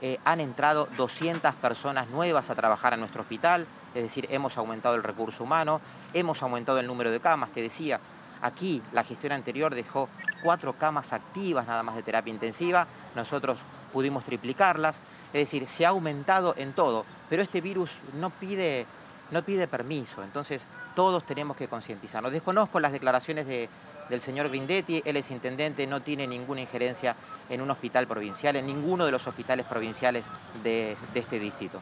Eh, 0.00 0.18
han 0.24 0.40
entrado 0.40 0.88
200 0.96 1.54
personas 1.54 2.08
nuevas 2.08 2.50
a 2.50 2.56
trabajar 2.56 2.92
en 2.94 3.00
nuestro 3.00 3.22
hospital, 3.22 3.66
es 3.94 4.02
decir, 4.02 4.26
hemos 4.30 4.58
aumentado 4.58 4.96
el 4.96 5.02
recurso 5.04 5.44
humano, 5.44 5.80
hemos 6.12 6.42
aumentado 6.42 6.80
el 6.80 6.88
número 6.88 7.10
de 7.10 7.20
camas, 7.20 7.50
te 7.50 7.62
decía, 7.62 8.00
aquí 8.40 8.82
la 8.92 9.04
gestión 9.04 9.32
anterior 9.32 9.74
dejó 9.74 10.08
cuatro 10.42 10.72
camas 10.72 11.12
activas 11.12 11.68
nada 11.68 11.84
más 11.84 11.94
de 11.94 12.02
terapia 12.02 12.32
intensiva, 12.32 12.86
nosotros 13.14 13.58
pudimos 13.92 14.24
triplicarlas, 14.24 14.96
es 15.32 15.40
decir, 15.40 15.68
se 15.68 15.86
ha 15.86 15.90
aumentado 15.90 16.54
en 16.56 16.72
todo, 16.72 17.04
pero 17.30 17.42
este 17.42 17.60
virus 17.60 17.90
no 18.14 18.30
pide, 18.30 18.86
no 19.32 19.42
pide 19.42 19.66
permiso, 19.66 20.22
entonces 20.22 20.62
todos 20.94 21.24
tenemos 21.24 21.56
que 21.56 21.66
concientizarnos. 21.66 22.32
Desconozco 22.32 22.78
las 22.78 22.92
declaraciones 22.92 23.46
del 23.46 24.20
señor 24.20 24.50
Grindetti, 24.50 25.02
él 25.04 25.16
es 25.16 25.30
intendente, 25.30 25.86
no 25.86 26.02
tiene 26.02 26.26
ninguna 26.26 26.60
injerencia 26.60 27.16
en 27.48 27.62
un 27.62 27.70
hospital 27.70 28.06
provincial, 28.06 28.56
en 28.56 28.66
ninguno 28.66 29.06
de 29.06 29.12
los 29.12 29.26
hospitales 29.26 29.66
provinciales 29.66 30.26
de, 30.62 30.96
este 31.14 31.40
distrito. 31.40 31.80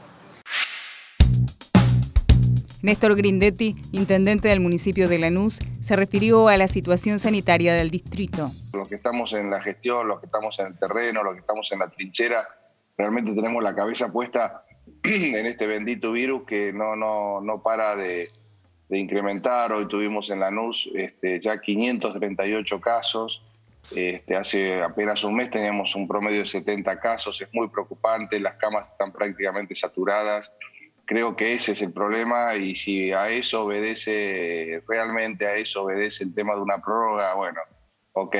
Néstor 2.82 3.14
Grindetti, 3.14 3.74
intendente 3.92 4.48
del 4.48 4.60
municipio 4.60 5.06
de 5.06 5.18
Lanús, 5.18 5.58
se 5.82 5.96
refirió 5.96 6.48
a 6.48 6.56
la 6.56 6.66
situación 6.66 7.18
sanitaria 7.18 7.74
del 7.74 7.90
distrito. 7.90 8.50
Los 8.72 8.88
que 8.88 8.94
estamos 8.94 9.34
en 9.34 9.50
la 9.50 9.60
gestión, 9.60 10.08
los 10.08 10.20
que 10.20 10.26
estamos 10.26 10.58
en 10.60 10.68
el 10.68 10.78
terreno, 10.78 11.22
los 11.22 11.34
que 11.34 11.40
estamos 11.40 11.70
en 11.72 11.80
la 11.80 11.90
trinchera, 11.90 12.42
realmente 12.96 13.34
tenemos 13.34 13.62
la 13.62 13.74
cabeza 13.74 14.10
puesta 14.10 14.64
en 15.04 15.46
este 15.46 15.66
bendito 15.66 16.12
virus 16.12 16.42
que 16.44 16.72
no, 16.72 16.94
no, 16.94 17.40
no 17.40 17.62
para 17.62 17.96
de, 17.96 18.26
incrementar. 18.90 19.72
Hoy 19.72 19.86
tuvimos 19.86 20.30
en 20.30 20.40
Lanús 20.40 20.90
este, 20.94 21.40
ya 21.40 21.60
538 21.60 22.80
casos. 22.80 23.42
Este, 23.94 24.36
hace 24.36 24.82
apenas 24.82 25.24
un 25.24 25.36
mes 25.36 25.50
teníamos 25.50 25.94
un 25.94 26.06
promedio 26.06 26.40
de 26.40 26.46
70 26.46 27.00
casos. 27.00 27.40
Es 27.40 27.48
muy 27.52 27.68
preocupante, 27.68 28.38
las 28.38 28.56
camas 28.56 28.90
están 28.90 29.12
prácticamente 29.12 29.74
saturadas. 29.74 30.52
Creo 31.06 31.34
que 31.34 31.54
ese 31.54 31.72
es 31.72 31.82
el 31.82 31.92
problema 31.92 32.54
y 32.56 32.74
si 32.74 33.10
a 33.12 33.30
eso 33.30 33.64
obedece, 33.64 34.82
realmente 34.86 35.46
a 35.46 35.54
eso 35.54 35.84
obedece 35.84 36.24
el 36.24 36.34
tema 36.34 36.54
de 36.54 36.60
una 36.60 36.78
prórroga, 36.78 37.34
bueno, 37.34 37.60
ok, 38.12 38.36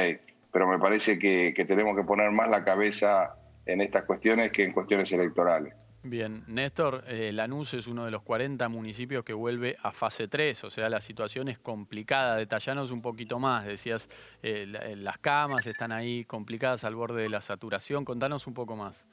pero 0.53 0.69
me 0.69 0.79
parece 0.79 1.19
que 1.19 1.65
tenemos 1.67 1.97
que 1.97 2.05
poner 2.05 2.31
más 2.31 2.49
la 2.49 2.65
cabeza 2.65 3.35
en 3.67 3.81
estas 3.81 4.05
cuestiones 4.05 4.53
que 4.53 4.65
en 4.65 4.73
cuestiones 4.73 5.11
electorales. 5.11 5.75
Bien, 6.03 6.45
Néstor, 6.47 7.05
eh, 7.09 7.31
Lanús 7.31 7.75
es 7.75 7.87
uno 7.87 8.07
de 8.07 8.11
los 8.11 8.23
40 8.23 8.67
municipios 8.71 9.23
que 9.23 9.35
vuelve 9.35 9.77
a 9.83 9.93
fase 9.93 10.29
3, 10.29 10.65
o 10.65 10.71
sea, 10.71 10.89
la 10.89 11.03
situación 11.03 11.49
es 11.49 11.59
complicada. 11.59 12.37
Detallanos 12.37 12.91
un 12.91 13.03
poquito 13.03 13.39
más, 13.39 13.67
decías, 13.67 14.09
eh, 14.43 14.67
eh, 14.83 14.97
las 14.97 15.19
camas 15.19 15.67
están 15.67 15.93
ahí 15.93 16.25
complicadas 16.25 16.85
al 16.85 16.95
borde 16.95 17.23
de 17.23 17.29
la 17.29 17.43
saturación, 17.43 18.07
contanos 18.07 18.47
un 18.47 18.55
poco 18.55 18.77
más. 18.77 19.07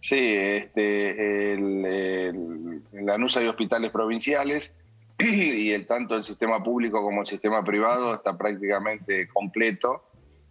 Sí, 0.00 0.32
este, 0.32 1.54
en 1.54 2.84
Lanús 2.92 3.36
hay 3.36 3.48
hospitales 3.48 3.90
provinciales 3.90 4.72
y 5.18 5.72
el, 5.72 5.86
tanto 5.88 6.14
el 6.14 6.22
sistema 6.22 6.62
público 6.62 7.02
como 7.02 7.22
el 7.22 7.26
sistema 7.26 7.64
privado 7.64 8.14
está 8.14 8.38
prácticamente 8.38 9.26
completo. 9.26 10.04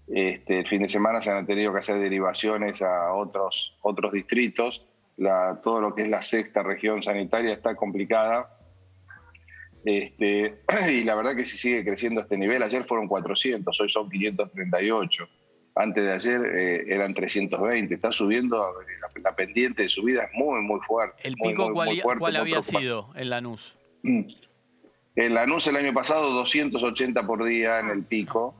Este, 0.05 0.59
el 0.59 0.67
fin 0.67 0.81
de 0.81 0.89
semana 0.89 1.21
se 1.21 1.31
han 1.31 1.45
tenido 1.45 1.71
que 1.71 1.79
hacer 1.79 1.97
derivaciones 1.97 2.81
a 2.81 3.13
otros, 3.13 3.77
otros 3.81 4.11
distritos 4.11 4.85
todo 5.63 5.81
lo 5.81 5.95
que 5.95 6.03
es 6.03 6.09
la 6.09 6.21
sexta 6.21 6.63
región 6.63 7.03
sanitaria 7.03 7.53
está 7.53 7.75
complicada. 7.75 8.55
Este, 9.85 10.61
y 10.91 11.03
la 11.03 11.15
verdad 11.15 11.35
que 11.35 11.45
si 11.45 11.57
sigue 11.57 11.83
creciendo 11.83 12.21
este 12.21 12.37
nivel, 12.37 12.63
ayer 12.63 12.85
fueron 12.85 13.07
400, 13.07 13.79
hoy 13.79 13.89
son 13.89 14.09
538. 14.09 15.29
Antes 15.75 16.03
de 16.03 16.11
ayer 16.11 16.45
eh, 16.45 16.85
eran 16.93 17.13
320. 17.13 17.93
Está 17.93 18.11
subiendo, 18.11 18.57
eh, 18.81 19.21
la, 19.23 19.35
pendiente 19.35 19.83
de 19.83 19.89
subida 19.89 20.23
es 20.23 20.29
muy, 20.33 20.61
muy 20.61 20.79
fuerte. 20.81 21.15
¿El 21.23 21.35
pico 21.35 21.71
cuál, 21.71 22.35
había 22.35 22.61
sido 22.61 23.09
en 23.15 23.29
Lanús? 23.29 23.77
Mm. 24.03 24.23
En 25.15 25.33
Lanús 25.33 25.67
el 25.67 25.75
año 25.75 25.93
pasado 25.93 26.31
280 26.31 27.25
por 27.25 27.43
día 27.43 27.79
en 27.79 27.89
el 27.89 28.03
pico. 28.03 28.55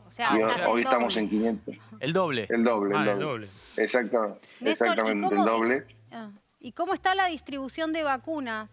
hoy, 0.68 0.82
estamos 0.82 1.16
en 1.18 1.30
500. 1.30 1.76
¿El 2.00 2.14
doble? 2.14 2.48
El 2.50 2.64
doble, 2.64 2.96
el, 2.96 3.10
ah, 3.10 3.16
doble. 3.16 3.48
Exactamente, 3.76 4.40
exactamente 4.62 5.36
el 5.36 5.44
doble. 5.44 5.86
Ah. 6.12 6.30
¿Y 6.60 6.74
cómo 6.74 6.94
está 6.94 7.16
la 7.16 7.28
distribución 7.28 7.94
de 7.94 8.04
vacunas 8.04 8.70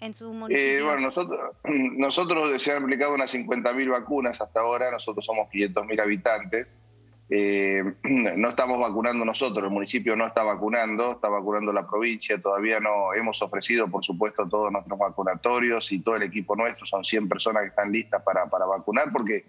en 0.00 0.14
su 0.14 0.32
municipio? 0.32 0.78
Eh, 0.78 0.82
bueno, 0.82 1.00
nosotros, 1.00 1.56
nosotros 1.64 2.62
se 2.62 2.72
han 2.72 2.84
aplicado 2.84 3.14
unas 3.14 3.34
50.000 3.34 3.90
vacunas 3.90 4.40
hasta 4.40 4.60
ahora, 4.60 4.90
nosotros 4.92 5.26
somos 5.26 5.48
500.000 5.50 6.00
habitantes. 6.00 6.72
Eh, 7.30 7.82
no 8.36 8.50
estamos 8.50 8.78
vacunando 8.78 9.24
nosotros, 9.24 9.64
el 9.64 9.70
municipio 9.70 10.14
no 10.14 10.26
está 10.26 10.44
vacunando, 10.44 11.12
está 11.12 11.28
vacunando 11.28 11.72
la 11.72 11.84
provincia, 11.84 12.40
todavía 12.40 12.78
no 12.78 13.12
hemos 13.12 13.42
ofrecido, 13.42 13.88
por 13.88 14.04
supuesto, 14.04 14.48
todos 14.48 14.70
nuestros 14.70 14.96
vacunatorios 14.96 15.90
y 15.90 15.98
todo 15.98 16.14
el 16.14 16.22
equipo 16.22 16.54
nuestro, 16.54 16.86
son 16.86 17.02
100 17.02 17.28
personas 17.28 17.62
que 17.62 17.68
están 17.70 17.90
listas 17.90 18.22
para, 18.22 18.46
para 18.46 18.66
vacunar, 18.66 19.10
porque 19.10 19.46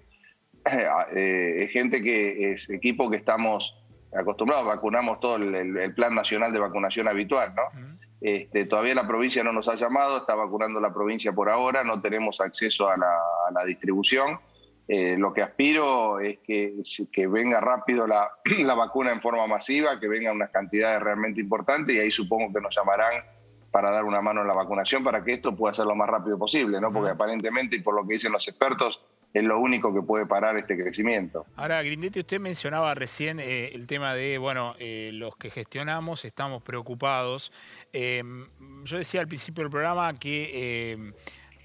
eh, 1.16 1.64
es 1.64 1.72
gente 1.72 2.02
que 2.02 2.54
es 2.54 2.68
equipo 2.72 3.08
que 3.12 3.18
estamos 3.18 3.85
acostumbrados, 4.18 4.66
vacunamos 4.66 5.20
todo 5.20 5.36
el, 5.36 5.94
plan 5.94 6.16
nacional 6.16 6.52
de 6.54 6.60
vacunación 6.60 7.08
habitual, 7.08 7.54
¿no? 7.56 7.64
Este, 8.22 8.66
todavía 8.66 8.96
la 8.96 9.08
provincia 9.08 9.44
no 9.44 9.54
nos 9.54 9.68
ha 9.68 9.76
llamado, 9.76 10.18
está 10.18 10.36
vacunando 10.36 10.80
la 10.80 10.94
provincia 10.94 11.34
por 11.34 11.50
ahora, 11.50 11.84
no 11.84 12.02
tenemos 12.02 12.42
acceso 12.42 12.90
a 12.90 12.98
la, 12.98 13.66
distribución. 13.66 14.40
Eh, 14.88 15.16
lo 15.18 15.34
que 15.34 15.42
aspiro 15.42 16.20
es 16.20 16.40
que, 16.40 16.76
que 17.12 17.28
venga 17.28 17.60
rápido 17.60 18.08
la, 18.08 18.30
la, 18.64 18.74
vacuna 18.74 19.12
en 19.12 19.22
forma 19.22 19.46
masiva, 19.48 20.00
que 20.00 20.08
venga 20.08 20.32
unas 20.32 20.50
cantidades 20.50 21.02
realmente 21.02 21.42
importantes 21.42 21.96
y 21.96 22.00
ahí 22.00 22.12
supongo 22.12 22.54
que 22.54 22.62
nos 22.62 22.76
llamarán 22.76 23.14
para 23.72 23.92
dar 23.92 24.06
una 24.06 24.22
mano 24.22 24.42
en 24.42 24.48
la 24.48 24.54
vacunación 24.54 25.04
para 25.04 25.24
que 25.24 25.34
esto 25.34 25.56
pueda 25.56 25.74
ser 25.74 25.86
lo 25.86 25.96
más 25.96 26.08
rápido 26.10 26.38
posible, 26.40 26.80
¿no? 26.80 26.94
Porque 26.94 27.12
aparentemente, 27.12 27.76
y 27.76 27.82
por 27.82 27.94
lo 27.94 28.08
que 28.08 28.14
dicen 28.14 28.32
los 28.32 28.48
expertos, 28.48 29.04
es 29.36 29.44
lo 29.44 29.60
único 29.60 29.94
que 29.94 30.02
puede 30.02 30.26
parar 30.26 30.58
este 30.58 30.78
crecimiento. 30.82 31.46
Ahora, 31.58 31.84
Grindetti, 31.84 32.22
usted 32.22 32.40
mencionaba 32.40 32.94
recién 32.94 33.42
eh, 33.42 33.70
el 33.74 33.86
tema 33.86 34.16
de, 34.16 34.38
bueno, 34.38 34.76
eh, 34.80 35.10
los 35.14 35.36
que 35.36 35.50
gestionamos 35.50 36.24
estamos 36.24 36.64
preocupados. 36.64 37.52
Em, 37.92 38.48
yo 38.86 38.98
decía 38.98 39.20
al 39.20 39.28
principio 39.28 39.66
del 39.66 39.72
programa 39.72 40.14
que 40.14 40.94
em, 40.94 41.14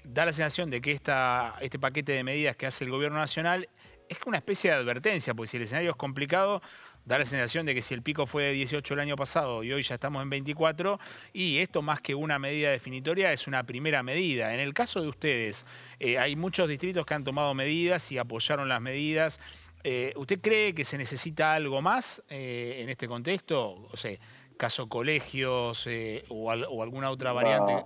da 0.03 0.25
la 0.25 0.33
sensación 0.33 0.69
de 0.69 0.81
que 0.81 0.91
esta, 0.91 1.55
este 1.61 1.79
paquete 1.79 2.11
de 2.11 2.25
medidas 2.25 2.57
que 2.57 2.65
hace 2.65 2.83
el 2.83 2.91
gobierno 2.91 3.17
nacional 3.17 3.69
es 4.09 4.17
una 4.25 4.35
especie 4.35 4.69
de 4.69 4.75
advertencia, 4.75 5.33
porque 5.33 5.51
si 5.51 5.57
el 5.57 5.63
escenario 5.63 5.91
es 5.91 5.95
complicado, 5.95 6.61
da 7.05 7.17
la 7.17 7.25
sensación 7.25 7.65
de 7.65 7.73
que 7.73 7.81
si 7.81 7.93
el 7.93 8.01
pico 8.01 8.25
fue 8.25 8.43
de 8.43 8.51
18 8.53 8.93
el 8.93 8.99
año 8.99 9.15
pasado 9.15 9.63
y 9.63 9.71
hoy 9.71 9.83
ya 9.83 9.95
estamos 9.95 10.21
en 10.21 10.29
24, 10.29 10.99
y 11.33 11.57
esto 11.57 11.81
más 11.81 12.01
que 12.01 12.15
una 12.15 12.39
medida 12.39 12.69
definitoria 12.69 13.31
es 13.31 13.47
una 13.47 13.63
primera 13.63 14.03
medida. 14.03 14.53
En 14.53 14.59
el 14.59 14.73
caso 14.73 15.01
de 15.01 15.09
ustedes, 15.09 15.65
eh, 15.99 16.17
hay 16.17 16.35
muchos 16.35 16.67
distritos 16.67 17.05
que 17.05 17.13
han 17.13 17.23
tomado 17.23 17.53
medidas 17.53 18.11
y 18.11 18.17
apoyaron 18.17 18.69
las 18.69 18.81
medidas. 18.81 19.39
Eh, 19.83 20.13
¿Usted 20.15 20.39
cree 20.41 20.75
que 20.75 20.83
se 20.83 20.97
necesita 20.97 21.53
algo 21.53 21.81
más 21.81 22.23
eh, 22.29 22.79
en 22.81 22.89
este 22.89 23.07
contexto? 23.07 23.87
O 23.91 23.97
sea, 23.97 24.15
caso 24.57 24.87
colegios 24.87 25.87
o, 26.29 26.51
alguna 26.51 27.09
otra 27.09 27.33
variante. 27.33 27.83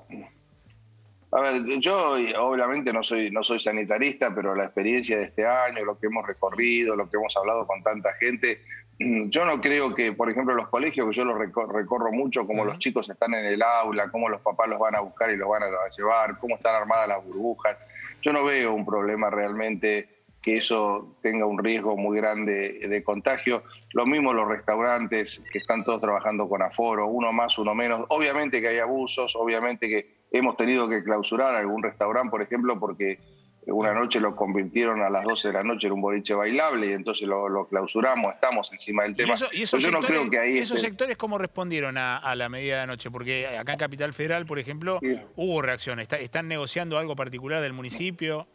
A 1.31 1.41
ver, 1.41 1.79
yo 1.79 2.13
obviamente 2.39 2.93
no 2.93 3.03
soy, 3.03 3.29
no 3.29 3.43
soy 3.43 3.59
sanitarista, 3.59 4.33
pero 4.33 4.55
la 4.55 4.65
experiencia 4.65 5.17
de 5.17 5.25
este 5.25 5.45
año, 5.45 5.83
lo 5.83 5.99
que 5.99 6.07
hemos 6.07 6.25
recorrido, 6.25 6.95
lo 6.95 7.09
que 7.09 7.17
hemos 7.17 7.35
hablado 7.35 7.67
con 7.67 7.83
tanta 7.83 8.13
gente, 8.13 8.61
yo 8.99 9.45
no 9.45 9.59
creo 9.59 9.93
que, 9.93 10.13
por 10.13 10.29
ejemplo, 10.29 10.53
los 10.55 10.69
colegios, 10.69 11.07
que 11.07 11.13
yo 11.13 11.25
los 11.25 11.37
recorro, 11.37 12.11
mucho, 12.11 12.47
como 12.47 12.63
los 12.63 12.79
chicos 12.79 13.09
están 13.09 13.33
en 13.33 13.45
el 13.45 13.61
aula, 13.61 14.09
cómo 14.09 14.29
los 14.29 14.41
papás 14.41 14.69
los 14.69 14.79
van 14.79 14.95
a 14.95 15.01
buscar 15.01 15.31
y 15.31 15.37
los 15.37 15.49
van 15.49 15.63
a 15.63 15.67
llevar, 15.95 16.37
cómo 16.39 16.55
están 16.55 16.75
armadas 16.75 17.09
las 17.09 17.25
burbujas. 17.25 17.77
Yo 18.21 18.31
no 18.31 18.43
veo 18.45 18.73
un 18.73 18.85
problema 18.85 19.29
realmente 19.29 20.07
que 20.41 20.57
eso 20.57 21.17
tenga 21.21 21.45
un 21.45 21.57
riesgo 21.57 21.97
muy 21.97 22.17
grande 22.17 22.87
de 22.87 23.03
contagio. 23.03 23.63
Lo 23.93 24.05
mismo 24.05 24.31
los 24.31 24.47
restaurantes, 24.47 25.43
que 25.51 25.57
están 25.57 25.83
todos 25.83 26.01
trabajando 26.01 26.47
con 26.47 26.61
aforo, 26.61 27.07
uno 27.07 27.33
más, 27.33 27.57
uno 27.57 27.73
menos. 27.73 28.05
Obviamente 28.09 28.61
que 28.61 28.67
hay 28.67 28.77
abusos, 28.77 29.35
obviamente 29.35 29.89
que 29.89 30.15
hemos 30.31 30.55
tenido 30.55 30.87
que 30.87 31.03
clausurar 31.03 31.55
algún 31.55 31.81
restaurante, 31.81 32.29
por 32.29 32.41
ejemplo, 32.41 32.79
porque 32.79 33.19
una 33.67 33.93
noche 33.93 34.19
lo 34.19 34.35
convirtieron 34.35 35.01
a 35.01 35.09
las 35.09 35.23
12 35.23 35.47
de 35.49 35.53
la 35.53 35.63
noche 35.63 35.87
en 35.87 35.93
un 35.93 36.01
boliche 36.01 36.33
bailable 36.33 36.87
y 36.87 36.93
entonces 36.93 37.27
lo, 37.27 37.67
clausuramos, 37.67 38.35
estamos 38.35 38.71
encima 38.71 39.03
del 39.03 39.15
tema. 39.15 39.33
¿Y, 39.51 39.63
esos, 39.63 39.81
yo 39.81 39.91
no 39.91 39.99
creo 39.99 40.29
que 40.29 40.39
ahí 40.39 40.57
esos 40.57 40.79
sectores 40.79 41.17
cómo 41.17 41.37
respondieron 41.37 41.97
a, 41.97 42.35
la 42.35 42.49
medida 42.49 42.77
de 42.77 42.81
anoche? 42.81 43.09
Porque 43.09 43.47
acá 43.47 43.73
en 43.73 43.79
Capital 43.79 44.13
Federal, 44.13 44.45
por 44.45 44.59
ejemplo, 44.59 44.99
hubo 45.35 45.61
reacciones. 45.61 46.07
¿Están 46.11 46.47
negociando 46.47 46.97
algo 46.97 47.15
particular 47.15 47.61
del 47.61 47.73
municipio? 47.73 48.47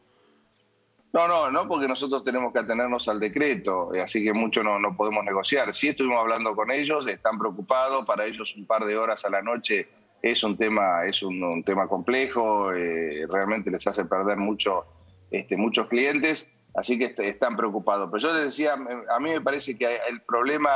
No, 1.13 1.27
no, 1.27 1.51
no, 1.51 1.67
porque 1.67 1.89
nosotros 1.89 2.23
tenemos 2.23 2.53
que 2.53 2.61
atenernos 2.61 3.09
al 3.09 3.19
decreto, 3.19 3.93
eh, 3.93 4.01
así 4.01 4.23
que 4.23 4.33
mucho 4.33 4.63
no, 4.63 4.79
no 4.79 4.97
podemos 4.97 5.25
negociar. 5.25 5.75
Sí 5.75 5.89
estuvimos 5.89 6.21
hablando 6.21 6.55
con 6.55 6.71
ellos, 6.71 7.05
están 7.09 7.37
preocupados, 7.37 8.07
para 8.07 8.27
ellos 8.27 8.55
un 8.55 8.65
par 8.65 8.85
de 8.85 8.97
horas 8.97 9.25
a 9.25 9.31
la 9.31 9.43
noche 9.43 9.89
es 10.23 10.43
un 10.43 10.57
tema, 10.57 11.05
es 11.07 11.23
un, 11.23 11.63
tema 11.65 11.87
complejo, 11.87 12.73
eh, 12.73 13.27
realmente 13.29 13.71
les 13.71 13.87
hace 13.87 14.05
perder 14.05 14.37
mucho, 14.37 14.85
este, 15.31 15.57
muchos 15.57 15.89
clientes, 15.89 16.49
así 16.75 16.99
que 16.99 17.15
están 17.19 17.57
preocupados. 17.57 18.09
Pero 18.11 18.23
yo 18.23 18.35
les 18.35 18.45
decía, 18.47 18.75
a 18.75 19.21
mí 19.21 19.31
me 19.31 19.41
parece 19.41 19.77
que 19.77 19.87
el 19.87 20.23
problema 20.27 20.71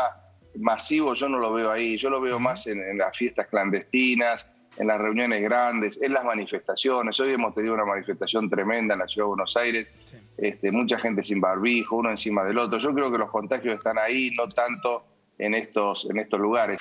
masivo 0.57 1.15
yo 1.15 1.29
no 1.29 1.39
lo 1.39 1.53
veo 1.53 1.71
ahí, 1.71 1.97
yo 1.97 2.11
lo 2.11 2.21
veo 2.21 2.39
más 2.39 2.67
en 2.67 2.97
las 2.99 3.17
fiestas 3.17 3.49
clandestinas, 3.49 4.47
en 4.79 4.89
las 4.89 5.01
reuniones 5.01 5.43
grandes, 5.43 6.01
en 6.03 6.13
las 6.13 6.25
manifestaciones. 6.25 7.19
Hoy 7.21 7.35
hemos 7.35 7.55
tenido 7.55 7.75
una 7.75 7.85
manifestación 7.85 8.51
tremenda 8.51 8.95
en 8.95 9.01
la 9.01 9.09
ciudad 9.09 9.27
de 9.27 9.29
Buenos 9.29 9.57
Aires, 9.57 9.89
este, 10.37 10.71
mucha 10.71 10.99
gente 10.99 11.23
sin 11.23 11.41
barbijo, 11.41 11.97
uno 11.97 12.11
encima 12.11 12.45
del 12.45 12.59
otro. 12.59 12.79
Yo 12.79 12.93
creo 12.93 13.11
que 13.11 13.19
los 13.19 13.31
contagios 13.31 13.75
están 13.75 13.99
ahí, 13.99 14.31
no 14.37 14.49
tanto 14.49 15.05
en 15.39 15.55
estos, 15.55 16.07
en 16.11 16.19
estos 16.19 16.41
lugares. 16.41 16.79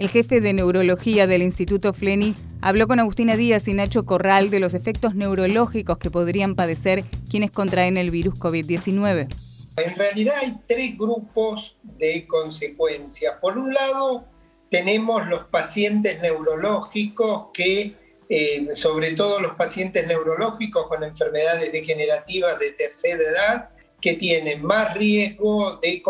El 0.00 0.08
jefe 0.08 0.40
de 0.40 0.54
neurología 0.54 1.26
del 1.26 1.42
Instituto 1.42 1.92
Fleni 1.92 2.34
habló 2.62 2.88
con 2.88 3.00
Agustina 3.00 3.36
Díaz 3.36 3.68
y 3.68 3.74
Nacho 3.74 4.06
Corral 4.06 4.48
de 4.48 4.58
los 4.58 4.72
efectos 4.72 5.14
neurológicos 5.14 5.98
que 5.98 6.10
podrían 6.10 6.54
padecer 6.54 7.04
quienes 7.28 7.50
contraen 7.50 7.98
el 7.98 8.10
virus 8.10 8.32
COVID-19. 8.36 9.28
En 9.76 9.94
realidad 9.94 10.36
hay 10.40 10.56
tres 10.66 10.96
grupos 10.96 11.76
de 11.82 12.26
consecuencias. 12.26 13.34
Por 13.42 13.58
un 13.58 13.74
lado, 13.74 14.24
tenemos 14.70 15.26
los 15.26 15.44
pacientes 15.48 16.18
neurológicos 16.22 17.48
que, 17.52 17.94
eh, 18.30 18.68
sobre 18.72 19.14
todo 19.14 19.38
los 19.38 19.52
pacientes 19.52 20.06
neurológicos 20.06 20.88
con 20.88 21.04
enfermedades 21.04 21.70
degenerativas 21.72 22.58
de 22.58 22.72
tercera 22.72 23.22
edad, 23.22 23.70
que 24.00 24.14
tienen 24.14 24.64
más 24.64 24.94
riesgo 24.94 25.76
de, 25.76 26.02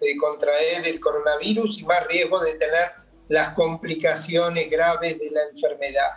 de, 0.00 0.16
contraer 0.16 0.84
el 0.88 0.98
coronavirus 0.98 1.78
y 1.78 1.84
más 1.84 2.04
riesgo 2.08 2.40
de 2.40 2.54
tener 2.54 3.01
las 3.32 3.54
complicaciones 3.54 4.70
graves 4.70 5.18
de 5.18 5.30
la 5.30 5.40
enfermedad. 5.50 6.10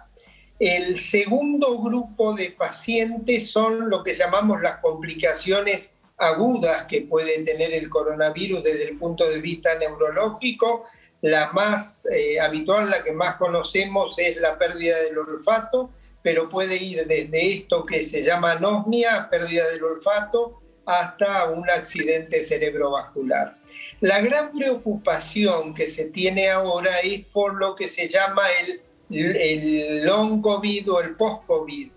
El 0.60 1.00
segundo 1.00 1.82
grupo 1.82 2.34
de 2.34 2.52
pacientes 2.52 3.52
son 3.52 3.90
lo 3.90 4.04
que 4.04 4.14
llamamos 4.14 4.62
las 4.62 4.80
complicaciones 4.80 5.94
agudas 6.18 6.84
que 6.88 7.04
puede 7.04 7.42
tener 7.44 7.74
el 7.74 7.90
coronavirus 7.90 8.64
desde 8.64 8.90
el 8.90 8.98
punto 8.98 9.30
de 9.30 9.40
vista 9.40 9.76
neurológico, 9.76 10.88
la 11.22 11.54
más 11.54 12.06
eh, 12.12 12.38
habitual, 12.38 12.90
la 12.90 13.02
que 13.02 13.14
más 13.14 13.36
conocemos 13.36 14.20
es 14.20 14.36
la 14.36 14.58
pérdida 14.58 14.98
del 14.98 15.18
olfato, 15.18 15.92
pero 16.22 16.50
puede 16.50 16.76
ir 16.76 17.08
desde 17.08 17.54
esto 17.54 17.86
que 17.86 18.04
se 18.04 18.24
llama 18.24 18.54
anosmia, 18.54 19.30
pérdida 19.30 19.70
del 19.70 19.86
olfato, 19.86 20.62
hasta 20.86 21.46
un 21.46 21.70
accidente 21.70 22.44
cerebrovascular. 22.44 23.56
La 24.02 24.22
gran 24.22 24.52
preocupación 24.52 25.74
que 25.74 25.88
se 25.88 26.06
tiene 26.06 26.50
ahora 26.50 27.00
es 27.00 27.26
por 27.26 27.56
lo 27.56 27.76
que 27.76 27.88
se 27.88 28.08
llama 28.10 28.44
el, 28.52 28.82
el 29.10 30.06
long 30.06 30.42
COVID 30.42 30.92
o 30.92 31.02
el 31.02 31.16
post-COVID, 31.16 31.92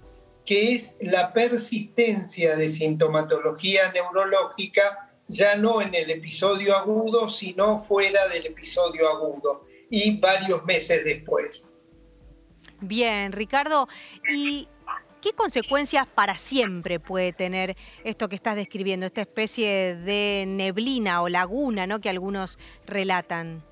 que 0.44 0.74
es 0.74 0.96
la 1.00 1.32
persistencia 1.32 2.56
de 2.56 2.68
sintomatología 2.68 3.92
neurológica 3.92 5.08
ya 5.28 5.56
no 5.56 5.82
en 5.82 5.94
el 5.94 6.10
episodio 6.10 6.76
agudo, 6.76 7.28
sino 7.28 7.80
fuera 7.80 8.26
del 8.28 8.46
episodio 8.46 9.08
agudo 9.08 9.66
y 9.90 10.18
varios 10.18 10.64
meses 10.64 11.04
después. 11.04 11.68
Bien, 12.80 13.32
Ricardo, 13.32 13.88
¿y 14.34 14.68
qué 15.20 15.32
consecuencias 15.32 16.06
para 16.06 16.34
siempre 16.34 17.00
puede 17.00 17.32
tener 17.32 17.76
esto 18.04 18.28
que 18.28 18.36
estás 18.36 18.56
describiendo, 18.56 19.06
esta 19.06 19.20
especie 19.20 19.96
de 19.96 20.44
neblina 20.46 21.22
o 21.22 21.28
laguna 21.28 21.86
¿no? 21.86 22.00
que 22.00 22.08
algunos 22.08 22.58
relatan? 22.86 23.62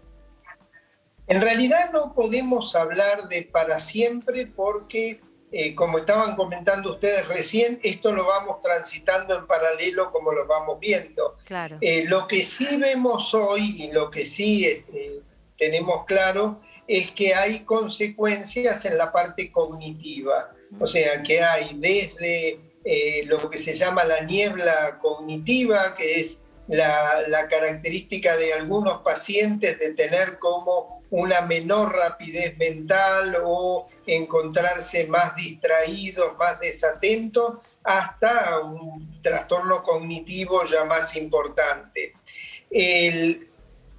En 1.28 1.40
realidad 1.40 1.90
no 1.92 2.14
podemos 2.14 2.76
hablar 2.76 3.28
de 3.28 3.42
para 3.42 3.80
siempre 3.80 4.46
porque 4.46 5.20
eh, 5.52 5.74
como 5.74 5.98
estaban 5.98 6.36
comentando 6.36 6.94
ustedes 6.94 7.26
recién, 7.28 7.80
esto 7.82 8.12
lo 8.12 8.26
vamos 8.26 8.60
transitando 8.60 9.36
en 9.38 9.46
paralelo 9.46 10.10
como 10.12 10.32
lo 10.32 10.46
vamos 10.46 10.78
viendo. 10.80 11.36
Eh, 11.80 12.04
lo 12.06 12.26
que 12.26 12.42
sí 12.42 12.76
vemos 12.76 13.32
hoy 13.34 13.82
y 13.82 13.92
lo 13.92 14.10
que 14.10 14.26
sí 14.26 14.66
este, 14.66 15.20
tenemos 15.56 16.04
claro 16.04 16.60
es 16.86 17.10
que 17.12 17.34
hay 17.34 17.64
consecuencias 17.64 18.84
en 18.84 18.98
la 18.98 19.12
parte 19.12 19.50
cognitiva. 19.50 20.52
O 20.78 20.86
sea, 20.86 21.22
que 21.22 21.42
hay 21.42 21.70
desde 21.74 22.60
eh, 22.84 23.24
lo 23.26 23.50
que 23.50 23.58
se 23.58 23.74
llama 23.74 24.04
la 24.04 24.20
niebla 24.20 24.98
cognitiva, 25.00 25.94
que 25.94 26.20
es 26.20 26.42
la, 26.68 27.22
la 27.28 27.48
característica 27.48 28.36
de 28.36 28.52
algunos 28.52 29.02
pacientes 29.02 29.78
de 29.78 29.94
tener 29.94 30.38
como 30.38 31.02
una 31.10 31.40
menor 31.40 31.94
rapidez 31.94 32.56
mental 32.58 33.36
o 33.44 33.88
encontrarse 34.06 35.06
más 35.06 35.36
distraídos, 35.36 36.36
más 36.36 36.58
desatentos, 36.60 37.58
hasta 37.86 38.60
un 38.60 39.20
trastorno 39.22 39.82
cognitivo 39.82 40.64
ya 40.64 40.84
más 40.84 41.16
importante. 41.16 42.14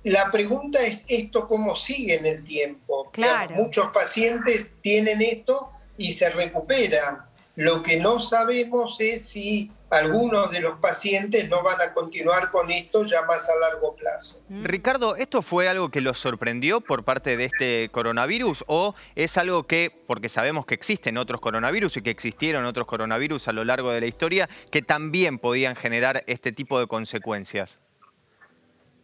la 0.03 0.31
pregunta 0.31 0.85
es 0.85 1.05
esto 1.07 1.47
cómo 1.47 1.75
sigue 1.75 2.15
en 2.15 2.25
el 2.25 2.43
tiempo. 2.43 3.09
Claro. 3.11 3.55
muchos 3.55 3.91
pacientes 3.91 4.69
tienen 4.81 5.21
esto 5.21 5.71
y 5.97 6.11
se 6.11 6.29
recuperan. 6.29 7.19
Lo 7.55 7.81
que 7.81 7.97
no 7.97 8.19
sabemos 8.19 9.01
es 9.01 9.29
si 9.29 9.71
algunos 9.89 10.51
de 10.51 10.59
los 10.59 10.79
pacientes 10.79 11.49
no 11.49 11.63
van 11.63 11.81
a 11.81 11.93
continuar 11.93 12.51
con 12.51 12.69
esto 12.69 13.03
ya 13.05 13.23
más 13.23 13.49
a 13.49 13.57
largo 13.57 13.95
plazo. 13.95 14.39
Mm. 14.49 14.63
Ricardo, 14.63 15.15
¿esto 15.15 15.41
fue 15.41 15.67
algo 15.67 15.89
que 15.89 16.01
los 16.01 16.19
sorprendió 16.19 16.81
por 16.81 17.03
parte 17.03 17.35
de 17.35 17.45
este 17.45 17.89
coronavirus 17.91 18.63
o 18.67 18.93
es 19.15 19.37
algo 19.37 19.65
que, 19.65 19.91
porque 20.05 20.29
sabemos 20.29 20.65
que 20.65 20.75
existen 20.75 21.17
otros 21.17 21.41
coronavirus 21.41 21.97
y 21.97 22.01
que 22.01 22.11
existieron 22.11 22.65
otros 22.65 22.85
coronavirus 22.85 23.47
a 23.47 23.53
lo 23.53 23.63
largo 23.63 23.91
de 23.91 24.01
la 24.01 24.07
historia, 24.07 24.47
que 24.69 24.81
también 24.81 25.39
podían 25.39 25.75
generar 25.75 26.23
este 26.27 26.51
tipo 26.51 26.79
de 26.79 26.87
consecuencias? 26.87 27.79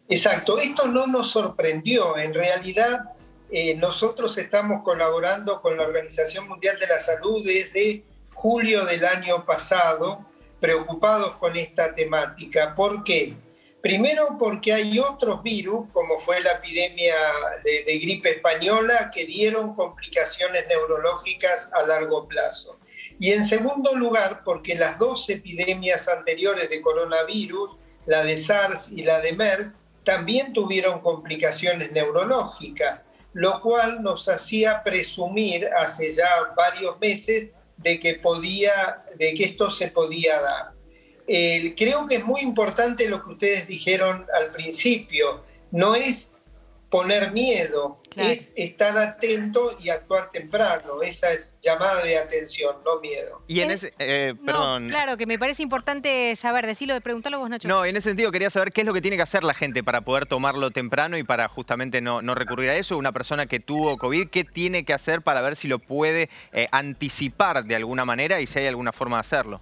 Exacto, 0.09 0.59
esto 0.59 0.87
no 0.87 1.07
nos 1.07 1.31
sorprendió. 1.31 2.17
En 2.17 2.33
realidad, 2.33 3.12
eh, 3.55 3.75
nosotros 3.75 4.35
estamos 4.39 4.81
colaborando 4.81 5.61
con 5.61 5.77
la 5.77 5.83
Organización 5.83 6.47
Mundial 6.47 6.79
de 6.79 6.87
la 6.87 6.99
Salud 6.99 7.45
desde 7.45 8.03
julio 8.33 8.83
del 8.83 9.05
año 9.05 9.45
pasado 9.45 10.25
preocupados 10.59 11.35
con 11.35 11.55
esta 11.55 11.93
temática. 11.93 12.73
¿Por 12.73 13.03
qué? 13.03 13.35
Primero 13.79 14.37
porque 14.39 14.73
hay 14.73 14.97
otros 14.97 15.43
virus, 15.43 15.87
como 15.91 16.17
fue 16.17 16.41
la 16.41 16.53
epidemia 16.53 17.15
de, 17.63 17.99
gripe 17.99 18.31
española, 18.31 19.11
que 19.13 19.25
dieron 19.27 19.75
complicaciones 19.75 20.65
neurológicas 20.67 21.69
a 21.73 21.83
largo 21.83 22.27
plazo. 22.27 22.79
Y 23.19 23.33
en 23.33 23.45
segundo 23.45 23.93
lugar, 23.95 24.41
porque 24.43 24.73
las 24.73 24.97
dos 24.97 25.29
epidemias 25.29 26.07
anteriores 26.07 26.71
de 26.71 26.81
coronavirus, 26.81 27.77
la 28.07 28.23
de 28.23 28.35
SARS 28.37 28.91
y 28.91 29.03
la 29.03 29.21
de 29.21 29.33
MERS, 29.33 29.77
también 30.03 30.53
tuvieron 30.53 31.01
complicaciones 31.01 31.91
neurológicas, 31.91 33.03
lo 33.33 33.61
cual 33.61 34.01
nos 34.01 34.29
hacía 34.29 34.83
presumir 34.83 35.67
hace 35.77 36.15
ya 36.15 36.29
varios 36.55 36.99
meses 36.99 37.49
de 37.77 37.99
que, 37.99 38.15
podía, 38.15 39.03
de 39.15 39.33
que 39.33 39.45
esto 39.45 39.69
se 39.69 39.89
podía 39.89 40.39
dar. 40.39 40.71
creo 41.75 42.05
que 42.05 42.15
es 42.15 42.25
muy 42.25 42.41
importante 42.41 43.09
lo 43.09 43.23
que 43.23 43.31
ustedes 43.31 43.67
dijeron 43.67 44.25
al 44.33 44.51
principio. 44.51 45.43
No 45.71 45.95
es 45.95 46.33
poner 46.89 47.31
miedo, 47.31 47.99
es 48.17 48.53
estar 48.55 48.97
atento 48.97 49.77
y 49.81 49.89
actuar 49.89 50.31
temprano. 50.31 51.01
Esa 51.01 51.31
es 51.31 51.55
llamada 51.61 52.03
de 52.03 52.17
atención, 52.17 52.75
no 52.85 52.99
miedo. 52.99 53.43
Y 53.47 53.61
en 53.61 53.71
ese, 53.71 53.93
eh, 53.99 54.33
perdón. 54.45 54.89
claro, 54.89 55.17
que 55.17 55.25
me 55.25 55.39
parece 55.39 55.63
importante 55.63 56.35
saber, 56.35 56.65
decirlo, 56.65 56.99
preguntarlo 57.01 57.39
vos, 57.39 57.49
Nacho. 57.49 57.67
No, 57.67 57.85
en 57.85 57.97
ese 57.97 58.09
sentido 58.09 58.31
quería 58.31 58.49
saber 58.49 58.71
qué 58.71 58.81
es 58.81 58.87
lo 58.87 58.93
que 58.93 59.01
tiene 59.01 59.17
que 59.17 59.23
hacer 59.23 59.43
la 59.43 59.53
gente 59.53 59.83
para 59.83 60.01
poder 60.01 60.25
tomarlo 60.25 60.71
temprano 60.71 61.17
y 61.17 61.23
para 61.23 61.47
justamente 61.47 62.01
no, 62.01 62.21
recurrir 62.35 62.69
a 62.69 62.75
eso. 62.75 62.97
Una 62.97 63.11
persona 63.11 63.45
que 63.45 63.59
tuvo 63.59 63.97
COVID, 63.97 64.29
¿qué 64.29 64.43
tiene 64.43 64.85
que 64.85 64.93
hacer 64.93 65.21
para 65.21 65.41
ver 65.41 65.55
si 65.55 65.67
lo 65.67 65.79
puede 65.79 66.29
eh, 66.51 66.67
anticipar 66.71 67.63
de 67.65 67.75
alguna 67.75 68.05
manera 68.05 68.41
y 68.41 68.47
si 68.47 68.59
hay 68.59 68.67
alguna 68.67 68.91
forma 68.91 69.17
de 69.17 69.21
hacerlo? 69.21 69.61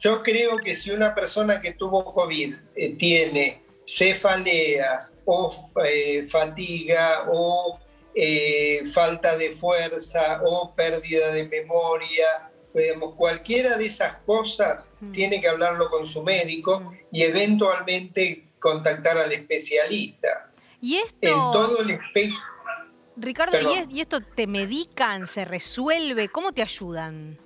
Yo 0.00 0.22
creo 0.22 0.58
que 0.58 0.74
si 0.74 0.90
una 0.90 1.14
persona 1.14 1.60
que 1.60 1.72
tuvo 1.72 2.12
COVID 2.14 2.54
eh, 2.76 2.94
tiene 2.96 3.60
cefaleas 3.88 5.14
o 5.24 5.70
eh, 5.84 6.26
fatiga 6.26 7.24
o 7.32 7.78
eh, 8.14 8.82
falta 8.92 9.36
de 9.36 9.52
fuerza 9.52 10.42
o 10.44 10.74
pérdida 10.74 11.32
de 11.32 11.48
memoria. 11.48 12.50
Digamos, 12.74 13.14
cualquiera 13.14 13.76
de 13.78 13.86
esas 13.86 14.16
cosas 14.26 14.90
Mm. 15.00 15.12
tiene 15.12 15.40
que 15.40 15.48
hablarlo 15.48 15.88
con 15.88 16.06
su 16.06 16.22
médico 16.22 16.92
y 17.10 17.22
eventualmente 17.22 18.44
contactar 18.60 19.16
al 19.18 19.32
especialista. 19.32 20.50
Y 20.80 20.96
En 20.96 21.04
esto, 21.06 21.50
todo 21.52 21.80
el 21.80 21.90
espectro. 21.90 22.38
Ricardo, 23.16 23.58
¿y, 23.60 23.96
y 23.96 24.00
esto 24.00 24.20
te 24.20 24.46
medican, 24.46 25.26
se 25.26 25.44
resuelve? 25.44 26.28
¿Cómo 26.28 26.52
te 26.52 26.62
ayudan? 26.62 27.38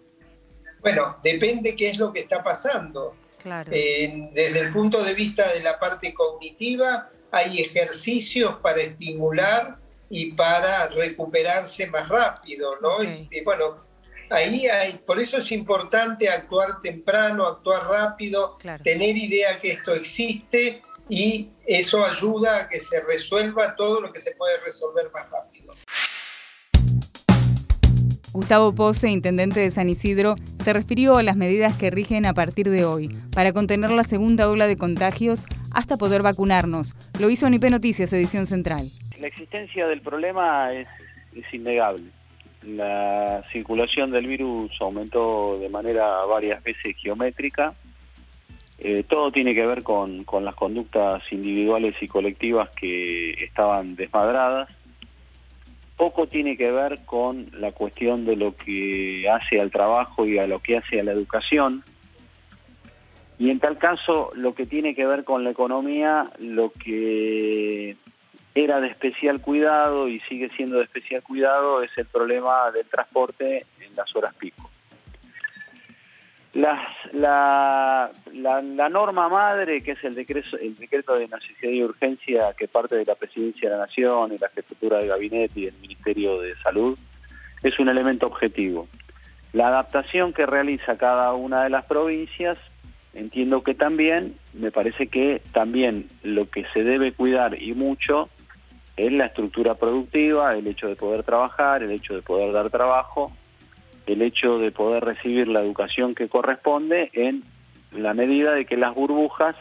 Bueno, 0.80 1.16
depende 1.22 1.76
qué 1.76 1.90
es 1.90 1.98
lo 1.98 2.12
que 2.12 2.20
está 2.20 2.42
pasando. 2.42 3.14
Claro. 3.42 3.70
Eh, 3.74 4.30
desde 4.32 4.60
el 4.60 4.72
punto 4.72 5.02
de 5.02 5.14
vista 5.14 5.52
de 5.52 5.60
la 5.60 5.78
parte 5.78 6.14
cognitiva, 6.14 7.10
hay 7.30 7.60
ejercicios 7.60 8.56
para 8.62 8.82
estimular 8.82 9.78
y 10.08 10.32
para 10.32 10.88
recuperarse 10.88 11.86
más 11.86 12.08
rápido, 12.08 12.70
¿no? 12.82 13.02
Y, 13.02 13.28
y 13.30 13.40
bueno, 13.42 13.82
ahí 14.32 14.66
hay, 14.66 14.94
por 14.98 15.20
eso 15.20 15.38
es 15.38 15.52
importante 15.52 16.28
actuar 16.28 16.80
temprano, 16.82 17.46
actuar 17.46 17.86
rápido, 17.86 18.58
tener 18.82 19.16
idea 19.16 19.58
que 19.58 19.72
esto 19.72 19.94
existe 19.94 20.82
y 21.08 21.50
eso 21.66 22.04
ayuda 22.04 22.56
a 22.56 22.68
que 22.68 22.80
se 22.80 23.00
resuelva 23.00 23.76
todo 23.76 24.00
lo 24.00 24.12
que 24.12 24.20
se 24.20 24.32
puede 24.32 24.58
resolver 24.60 25.10
más 25.12 25.28
rápido. 25.30 25.51
Gustavo 28.32 28.74
Pose, 28.74 29.10
intendente 29.10 29.60
de 29.60 29.70
San 29.70 29.90
Isidro, 29.90 30.36
se 30.64 30.72
refirió 30.72 31.18
a 31.18 31.22
las 31.22 31.36
medidas 31.36 31.76
que 31.76 31.90
rigen 31.90 32.24
a 32.24 32.32
partir 32.32 32.70
de 32.70 32.86
hoy 32.86 33.10
para 33.34 33.52
contener 33.52 33.90
la 33.90 34.04
segunda 34.04 34.48
ola 34.48 34.66
de 34.66 34.76
contagios 34.76 35.46
hasta 35.70 35.98
poder 35.98 36.22
vacunarnos. 36.22 36.96
Lo 37.20 37.28
hizo 37.28 37.46
en 37.46 37.54
IP 37.54 37.64
Noticias, 37.64 38.10
edición 38.14 38.46
central. 38.46 38.88
La 39.20 39.26
existencia 39.26 39.86
del 39.86 40.00
problema 40.00 40.72
es, 40.72 40.88
innegable. 41.52 42.04
La 42.62 43.44
circulación 43.52 44.10
del 44.10 44.26
virus 44.26 44.70
aumentó 44.80 45.58
de 45.58 45.68
manera 45.68 46.24
varias 46.24 46.62
veces 46.62 46.96
geométrica. 46.96 47.74
Eh, 48.82 49.04
todo 49.08 49.30
tiene 49.30 49.54
que 49.54 49.66
ver 49.66 49.82
con 49.82 50.24
las 50.42 50.54
conductas 50.54 51.22
individuales 51.30 51.94
y 52.00 52.08
colectivas 52.08 52.70
que 52.70 53.32
estaban 53.44 53.94
desmadradas. 53.94 54.70
Poco 55.96 56.26
tiene 56.26 56.56
que 56.56 56.70
ver 56.70 57.00
con 57.04 57.48
la 57.52 57.72
cuestión 57.72 58.24
de 58.24 58.36
lo 58.36 58.56
que 58.56 59.28
hace 59.28 59.60
al 59.60 59.70
trabajo 59.70 60.26
y 60.26 60.38
a 60.38 60.46
lo 60.46 60.60
que 60.60 60.78
hace 60.78 61.00
a 61.00 61.04
la 61.04 61.12
educación. 61.12 61.84
Y 63.38 63.50
en 63.50 63.60
tal 63.60 63.78
caso, 63.78 64.30
lo 64.34 64.54
que 64.54 64.66
tiene 64.66 64.94
que 64.94 65.06
ver 65.06 65.24
con 65.24 65.44
la 65.44 65.50
economía, 65.50 66.30
lo 66.38 66.70
que 66.70 67.96
era 68.54 68.80
de 68.80 68.88
especial 68.88 69.40
cuidado 69.40 70.08
y 70.08 70.20
sigue 70.20 70.50
siendo 70.50 70.78
de 70.78 70.84
especial 70.84 71.22
cuidado 71.22 71.82
es 71.82 71.90
el 71.96 72.06
problema 72.06 72.70
del 72.70 72.86
transporte 72.86 73.64
en 73.80 73.94
las 73.96 74.14
horas 74.14 74.34
pico. 74.34 74.71
Las- 76.54 76.86
la, 77.12 78.10
la- 78.34 78.60
la 78.62 78.88
norma 78.90 79.28
madre, 79.30 79.82
que 79.82 79.92
es 79.92 80.04
el 80.04 80.14
decreto, 80.14 80.56
el 80.58 80.76
decreto 80.76 81.14
de 81.14 81.26
necesidad 81.28 81.72
y 81.72 81.82
urgencia 81.82 82.52
que 82.58 82.68
parte 82.68 82.96
de 82.96 83.06
la 83.06 83.14
Presidencia 83.14 83.70
de 83.70 83.76
la 83.76 83.86
Nación 83.86 84.32
y 84.34 84.38
la 84.38 84.48
Jefatura 84.50 84.98
de 84.98 85.06
Gabinete 85.08 85.60
y 85.60 85.66
el 85.66 85.74
Ministerio 85.80 86.40
de 86.40 86.54
Salud, 86.62 86.98
es 87.62 87.78
un 87.78 87.88
elemento 87.88 88.26
objetivo. 88.26 88.86
La 89.54 89.68
adaptación 89.68 90.32
que 90.34 90.44
realiza 90.46 90.98
cada 90.98 91.32
una 91.32 91.64
de 91.64 91.70
las 91.70 91.86
provincias, 91.86 92.58
entiendo 93.14 93.62
que 93.62 93.74
también, 93.74 94.36
me 94.52 94.70
parece 94.70 95.06
que 95.06 95.40
también 95.52 96.08
lo 96.22 96.50
que 96.50 96.64
se 96.74 96.82
debe 96.84 97.12
cuidar 97.12 97.60
y 97.62 97.72
mucho 97.72 98.28
es 98.96 99.10
la 99.10 99.26
estructura 99.26 99.74
productiva, 99.74 100.54
el 100.54 100.66
hecho 100.66 100.86
de 100.88 100.96
poder 100.96 101.22
trabajar, 101.22 101.82
el 101.82 101.92
hecho 101.92 102.14
de 102.14 102.20
poder 102.22 102.52
dar 102.52 102.68
trabajo, 102.70 103.32
el 104.06 104.22
hecho 104.22 104.58
de 104.58 104.70
poder 104.70 105.04
recibir 105.04 105.48
la 105.48 105.60
educación 105.60 106.14
que 106.14 106.28
corresponde 106.28 107.10
en 107.12 107.44
la 107.92 108.14
medida 108.14 108.52
de 108.52 108.64
que 108.64 108.76
las 108.76 108.94
burbujas 108.94 109.56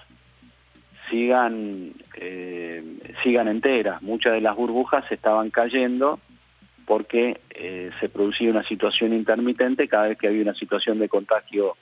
sigan 1.09 1.93
eh, 2.15 2.83
sigan 3.23 3.47
enteras. 3.47 4.01
Muchas 4.01 4.33
de 4.33 4.41
las 4.41 4.55
burbujas 4.55 5.09
estaban 5.11 5.49
cayendo 5.49 6.19
porque 6.85 7.41
eh, 7.51 7.91
se 7.99 8.09
producía 8.09 8.49
una 8.49 8.63
situación 8.63 9.13
intermitente 9.13 9.87
cada 9.87 10.07
vez 10.07 10.17
que 10.17 10.27
había 10.27 10.41
una 10.41 10.55
situación 10.55 10.99
de 10.99 11.09
contagio 11.09 11.75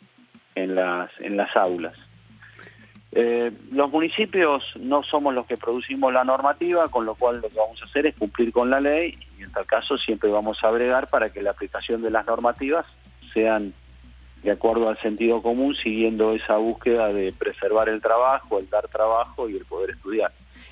en 0.56 0.76
las 0.76 1.12
en 1.20 1.38
las 1.38 1.56
aulas. 1.56 1.96
Eh, 3.12 3.52
los 3.72 3.90
municipios 3.90 4.64
no 4.80 5.02
somos 5.02 5.34
los 5.34 5.48
que 5.48 5.58
producimos 5.58 6.14
la 6.14 6.24
normativa, 6.24 6.88
con 6.90 7.06
lo 7.06 7.16
cual 7.16 7.42
lo 7.42 7.50
que 7.50 7.58
vamos 7.58 7.82
a 7.82 7.86
hacer 7.86 8.06
es 8.06 8.16
cumplir 8.16 8.52
con 8.52 8.70
la 8.70 8.80
ley 8.80 9.18
y 9.38 9.44
en 9.44 9.52
tal 9.52 9.66
caso 9.66 9.98
siempre 9.98 10.30
vamos 10.30 10.64
a 10.64 10.70
bregar 10.70 11.08
para 11.10 11.32
que 11.32 11.42
la 11.42 11.52
aplicación 11.52 12.04
de 12.04 12.12
las 12.12 12.28
normativas 12.28 12.86
sean 13.34 13.74
de 14.44 14.52
acuerdo 14.52 14.88
al 14.88 14.98
sentido 15.02 15.42
común, 15.42 15.76
siguiendo 15.76 16.34
esa 16.34 16.58
búsqueda 16.58 17.12
de 17.12 17.34
preservar 17.34 17.90
el 17.90 18.02
trabajo, 18.02 18.60
el 18.60 18.70
dar 18.70 18.88
trabajo 18.88 19.50
y 19.50 19.56
el 19.56 19.66
poder 19.66 19.92
estudiar. 19.92 20.32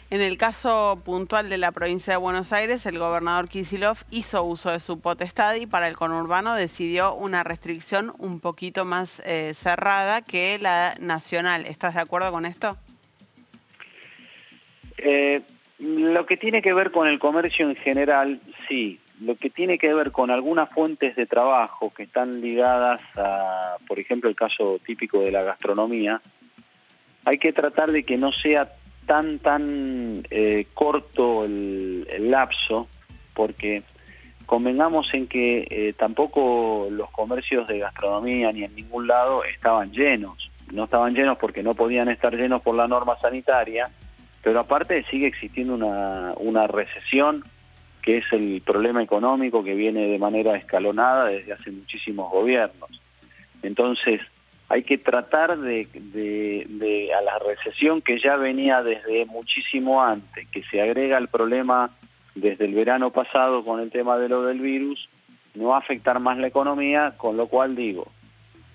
En 0.10 0.22
el 0.22 0.38
caso 0.38 1.02
puntual 1.04 1.50
de 1.50 1.58
la 1.58 1.74
provincia 1.74 2.13
de 2.13 2.17
Buenos 2.17 2.54
Aires, 2.54 2.86
el 2.86 2.98
gobernador 2.98 3.50
Kisilov 3.50 3.98
hizo 4.10 4.41
uso 4.41 4.72
de 4.72 4.80
su 4.80 5.02
potestad 5.02 5.56
y 5.56 5.65
para 5.65 5.89
el 5.89 5.98
conurbano 5.98 6.56
decidió 6.56 7.13
una 7.13 7.43
restricción 7.43 8.13
un 8.17 8.39
poquito 8.39 8.86
más 8.86 9.22
eh, 9.28 9.54
cerrada 9.54 10.22
que 10.22 10.60
la 10.60 10.96
nacional. 11.02 11.65
¿Estás 11.65 11.96
de 11.96 12.00
acuerdo 12.00 12.32
con 12.32 12.46
esto? 12.46 12.78
Eh, 14.98 15.41
lo 15.80 16.26
que 16.26 16.38
tiene 16.38 16.62
que 16.62 16.72
ver 16.72 16.91
con 16.91 17.10
el 17.10 17.20
comercio 17.20 17.70
en 17.70 17.76
general, 17.76 18.39
sí. 18.70 19.02
Lo 19.20 19.36
que 19.36 19.50
tiene 19.50 19.78
que 19.78 19.93
ver 19.93 20.13
con 20.13 20.32
algunas 20.32 20.70
fuentes 20.70 21.17
de 21.17 21.26
trabajo 21.26 21.91
que 21.93 22.04
están 22.04 22.39
ligadas 22.39 23.02
a, 23.17 23.76
por 23.86 24.00
ejemplo, 24.00 24.30
el 24.30 24.38
caso 24.38 24.80
típico 24.86 25.20
de 25.20 25.32
la 25.32 25.43
gastronomía, 25.43 26.22
hay 27.26 27.39
que 27.39 27.52
tratar 27.52 27.91
de 27.91 28.04
que 28.04 28.15
no 28.15 28.32
sea 28.32 28.72
tan, 29.08 29.39
tan 29.39 30.24
eh, 30.30 30.67
corto 30.74 31.43
el, 31.43 32.06
lapso, 32.30 32.88
porque 33.34 33.82
convengamos 34.46 35.12
en 35.13 35.28
que 35.28 35.65
eh, 35.70 35.93
tampoco 35.98 36.89
los 36.91 37.10
comercios 37.12 37.67
de 37.67 37.80
gastronomía 37.80 38.52
ni 38.52 38.63
en 38.63 38.76
ningún 38.76 39.08
lado 39.08 39.43
estaban 39.43 39.91
llenos. 39.91 40.52
No 40.72 40.84
estaban 40.84 41.15
llenos 41.15 41.38
porque 41.38 41.63
no 41.63 41.74
podían 41.74 42.10
estar 42.10 42.36
llenos 42.36 42.62
por 42.62 42.76
la 42.76 42.88
norma 42.88 43.17
sanitaria, 43.17 43.89
pero 44.43 44.60
aparte 44.60 45.04
sigue 45.10 45.28
existiendo 45.28 45.74
una, 45.74 46.34
una 46.38 46.67
recesión 46.67 47.43
que 48.02 48.17
es 48.17 48.26
el 48.32 48.62
problema 48.62 49.02
económico 49.02 49.63
que 49.63 49.74
viene 49.74 50.08
de 50.08 50.20
manera 50.20 50.56
escalonada 50.56 51.26
desde 51.26 51.54
hace 51.54 51.72
muchísimos 51.72 52.32
gobiernos. 52.32 52.89
Entonces, 53.63 54.22
hay 54.69 54.84
que 54.84 54.97
tratar 54.97 55.58
de, 55.58 57.12
a 57.17 57.21
la 57.21 57.39
recesión 57.39 58.01
que 58.01 58.19
ya 58.19 58.36
venía 58.36 58.84
desde 58.84 59.25
muchísimo 59.25 60.03
antes, 60.03 60.47
que 60.49 60.63
se 60.63 60.82
agrega 60.82 61.17
el 61.17 61.30
problema 61.30 61.91
desde 62.36 62.65
el 62.65 62.73
verano 62.73 63.12
pasado 63.12 63.63
con 63.63 63.80
el 63.80 63.91
tema 63.91 64.17
de 64.17 64.30
lo 64.30 64.43
del 64.43 64.60
virus, 64.60 65.10
no 65.56 65.75
afectar 65.75 66.19
más 66.19 66.38
la 66.38 66.47
economía, 66.47 67.13
con 67.17 67.38
lo 67.38 67.47
cual 67.47 67.75
digo, 67.75 68.12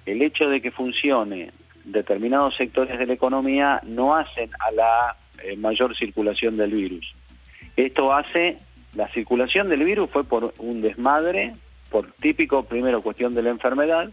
el 0.07 0.22
hecho 0.22 0.48
de 0.48 0.61
que 0.61 0.70
funcione 0.70 1.50
determinados 1.85 2.57
sectores 2.57 2.98
de 2.98 3.07
la 3.07 3.12
economía 3.12 3.81
no 3.85 4.16
hacen 4.16 4.50
a 4.61 4.72
la 4.72 5.16
eh, 5.42 5.57
mayor 5.57 5.96
circulación 5.96 6.57
del 6.57 6.72
virus. 6.72 7.14
Esto 7.76 8.12
hace, 8.12 8.57
la 8.94 9.09
circulación 9.09 9.68
del 9.68 9.85
virus 9.85 10.11
fue 10.11 10.24
por 10.24 10.55
un 10.59 10.81
desmadre, 10.81 11.52
por 11.90 12.11
típico, 12.12 12.64
primero, 12.64 13.02
cuestión 13.02 13.35
de 13.35 13.42
la 13.42 13.50
enfermedad, 13.50 14.11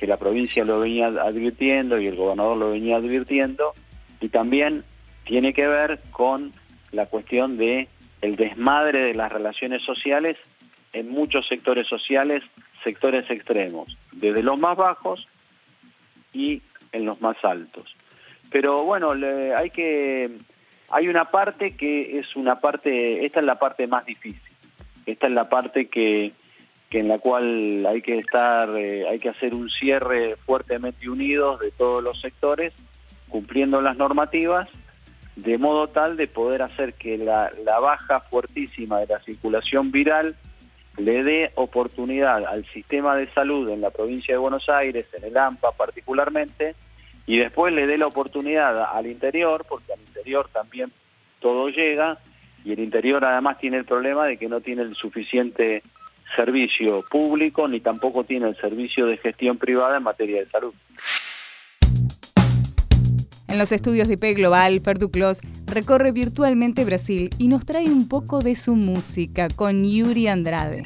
que 0.00 0.06
la 0.06 0.16
provincia 0.16 0.64
lo 0.64 0.80
venía 0.80 1.08
advirtiendo 1.08 2.00
y 2.00 2.06
el 2.06 2.16
gobernador 2.16 2.56
lo 2.56 2.70
venía 2.70 2.96
advirtiendo, 2.96 3.74
y 4.20 4.30
también 4.30 4.82
tiene 5.24 5.52
que 5.52 5.66
ver 5.66 6.00
con 6.10 6.52
la 6.90 7.04
cuestión 7.06 7.58
de 7.58 7.86
el 8.22 8.36
desmadre 8.36 9.02
de 9.02 9.14
las 9.14 9.30
relaciones 9.30 9.82
sociales 9.82 10.38
en 10.94 11.10
muchos 11.10 11.46
sectores 11.46 11.86
sociales, 11.86 12.42
sectores 12.82 13.30
extremos, 13.30 13.96
desde 14.12 14.42
los 14.42 14.58
más 14.58 14.76
bajos 14.76 15.28
y 16.32 16.62
en 16.92 17.04
los 17.04 17.20
más 17.20 17.36
altos. 17.44 17.94
Pero 18.50 18.82
bueno, 18.84 19.14
le- 19.14 19.54
hay 19.54 19.70
que 19.70 20.30
hay 20.92 21.08
una 21.08 21.26
parte 21.26 21.76
que 21.76 22.18
es 22.18 22.34
una 22.34 22.58
parte, 22.58 23.24
esta 23.24 23.38
es 23.40 23.46
la 23.46 23.58
parte 23.58 23.86
más 23.86 24.04
difícil. 24.06 24.40
Esta 25.06 25.28
es 25.28 25.32
la 25.32 25.48
parte 25.48 25.86
que, 25.86 26.32
que 26.90 26.98
en 26.98 27.08
la 27.08 27.18
cual 27.18 27.86
hay 27.86 28.02
que 28.02 28.16
estar, 28.16 28.68
eh, 28.76 29.08
hay 29.08 29.20
que 29.20 29.28
hacer 29.28 29.54
un 29.54 29.70
cierre 29.70 30.36
fuertemente 30.44 31.08
unidos 31.08 31.60
de 31.60 31.70
todos 31.70 32.02
los 32.02 32.20
sectores, 32.20 32.74
cumpliendo 33.28 33.80
las 33.80 33.96
normativas, 33.96 34.68
de 35.36 35.56
modo 35.56 35.86
tal 35.86 36.16
de 36.16 36.26
poder 36.26 36.62
hacer 36.62 36.94
que 36.94 37.16
la, 37.16 37.52
la 37.64 37.78
baja 37.78 38.20
fuertísima 38.20 38.98
de 38.98 39.06
la 39.06 39.20
circulación 39.20 39.92
viral 39.92 40.34
le 40.98 41.22
dé 41.22 41.52
oportunidad 41.54 42.44
al 42.44 42.66
sistema 42.66 43.14
de 43.14 43.32
salud 43.32 43.70
en 43.70 43.80
la 43.80 43.90
provincia 43.90 44.34
de 44.34 44.38
Buenos 44.38 44.68
Aires, 44.68 45.06
en 45.16 45.24
el 45.24 45.36
AMPA 45.36 45.70
particularmente, 45.72 46.74
y 47.24 47.38
después 47.38 47.72
le 47.72 47.86
dé 47.86 47.98
la 47.98 48.08
oportunidad 48.08 48.92
al 48.92 49.06
interior, 49.06 49.64
porque 49.68 49.92
al 49.92 50.00
interior 50.00 50.50
también 50.52 50.90
todo 51.38 51.68
llega, 51.68 52.18
Y 52.64 52.72
el 52.72 52.80
interior 52.80 53.24
además 53.24 53.58
tiene 53.58 53.78
el 53.78 53.86
problema 53.86 54.26
de 54.26 54.36
que 54.36 54.48
no 54.48 54.60
tiene 54.60 54.82
el 54.82 54.92
suficiente 54.92 55.82
servicio 56.34 57.02
público 57.10 57.66
ni 57.68 57.80
tampoco 57.80 58.24
tiene 58.24 58.48
el 58.48 58.56
servicio 58.56 59.06
de 59.06 59.16
gestión 59.16 59.58
privada 59.58 59.96
en 59.96 60.02
materia 60.02 60.40
de 60.40 60.50
salud. 60.50 60.74
En 63.48 63.58
los 63.58 63.72
estudios 63.72 64.06
de 64.06 64.14
IP 64.14 64.36
Global, 64.36 64.80
Fer 64.80 64.98
Duclos 64.98 65.40
recorre 65.66 66.12
virtualmente 66.12 66.84
Brasil 66.84 67.30
y 67.36 67.48
nos 67.48 67.66
trae 67.66 67.86
un 67.86 68.08
poco 68.08 68.42
de 68.42 68.54
su 68.54 68.76
música 68.76 69.48
con 69.48 69.84
Yuri 69.84 70.28
Andrade. 70.28 70.84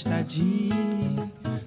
Gosta 0.00 0.22
de 0.24 0.70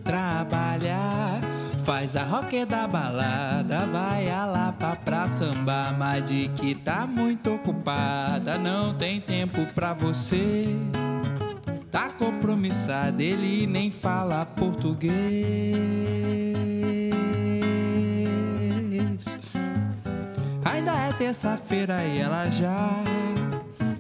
trabalhar. 0.03 1.39
Faz 1.85 2.15
a 2.15 2.23
roque 2.23 2.65
da 2.65 2.87
balada, 2.87 3.85
vai 3.87 4.29
a 4.29 4.45
Lapa 4.45 4.97
pra 5.03 5.27
sambar. 5.27 5.95
Mas 5.97 6.29
de 6.29 6.47
que 6.55 6.73
tá 6.73 7.05
muito 7.05 7.53
ocupada, 7.53 8.57
não 8.57 8.93
tem 8.93 9.19
tempo 9.21 9.65
pra 9.75 9.93
você. 9.93 10.65
Tá 11.91 12.09
compromissada, 12.09 13.21
ele 13.21 13.67
nem 13.67 13.91
fala 13.91 14.45
português. 14.45 15.13
Ainda 20.65 20.91
é 20.91 21.13
terça-feira 21.13 22.03
e 22.03 22.19
ela 22.19 22.49
já 22.49 22.89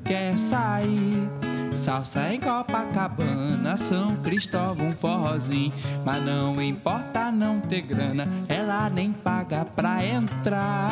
quer 0.03 0.37
sair 0.39 1.42
Salsa 1.75 2.33
em 2.33 2.39
Copacabana, 2.39 3.75
São 3.77 4.15
Cristóvão, 4.17 4.91
forrozinho. 4.91 5.73
Mas 6.05 6.23
não 6.23 6.61
importa 6.61 7.31
não 7.31 7.59
ter 7.59 7.81
grana, 7.81 8.27
ela 8.47 8.89
nem 8.89 9.11
paga 9.11 9.65
pra 9.65 10.05
entrar. 10.05 10.91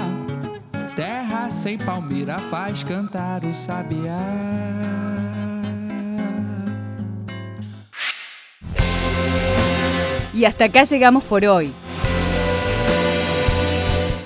Terra 0.96 1.50
sem 1.50 1.78
palmeira 1.78 2.38
faz 2.38 2.84
cantar 2.84 3.44
o 3.46 3.54
sabiá. 3.54 4.18
Y 10.34 10.46
hasta 10.46 10.66
acá 10.66 10.84
llegamos 10.84 11.24
por 11.24 11.46
hoy. 11.46 11.74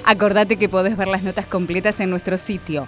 Acordate 0.05 0.55
que 0.57 0.69
podés 0.69 0.95
ver 0.95 1.07
las 1.07 1.23
notas 1.23 1.45
completas 1.45 1.99
en 1.99 2.11
nuestro 2.11 2.37
sitio 2.37 2.87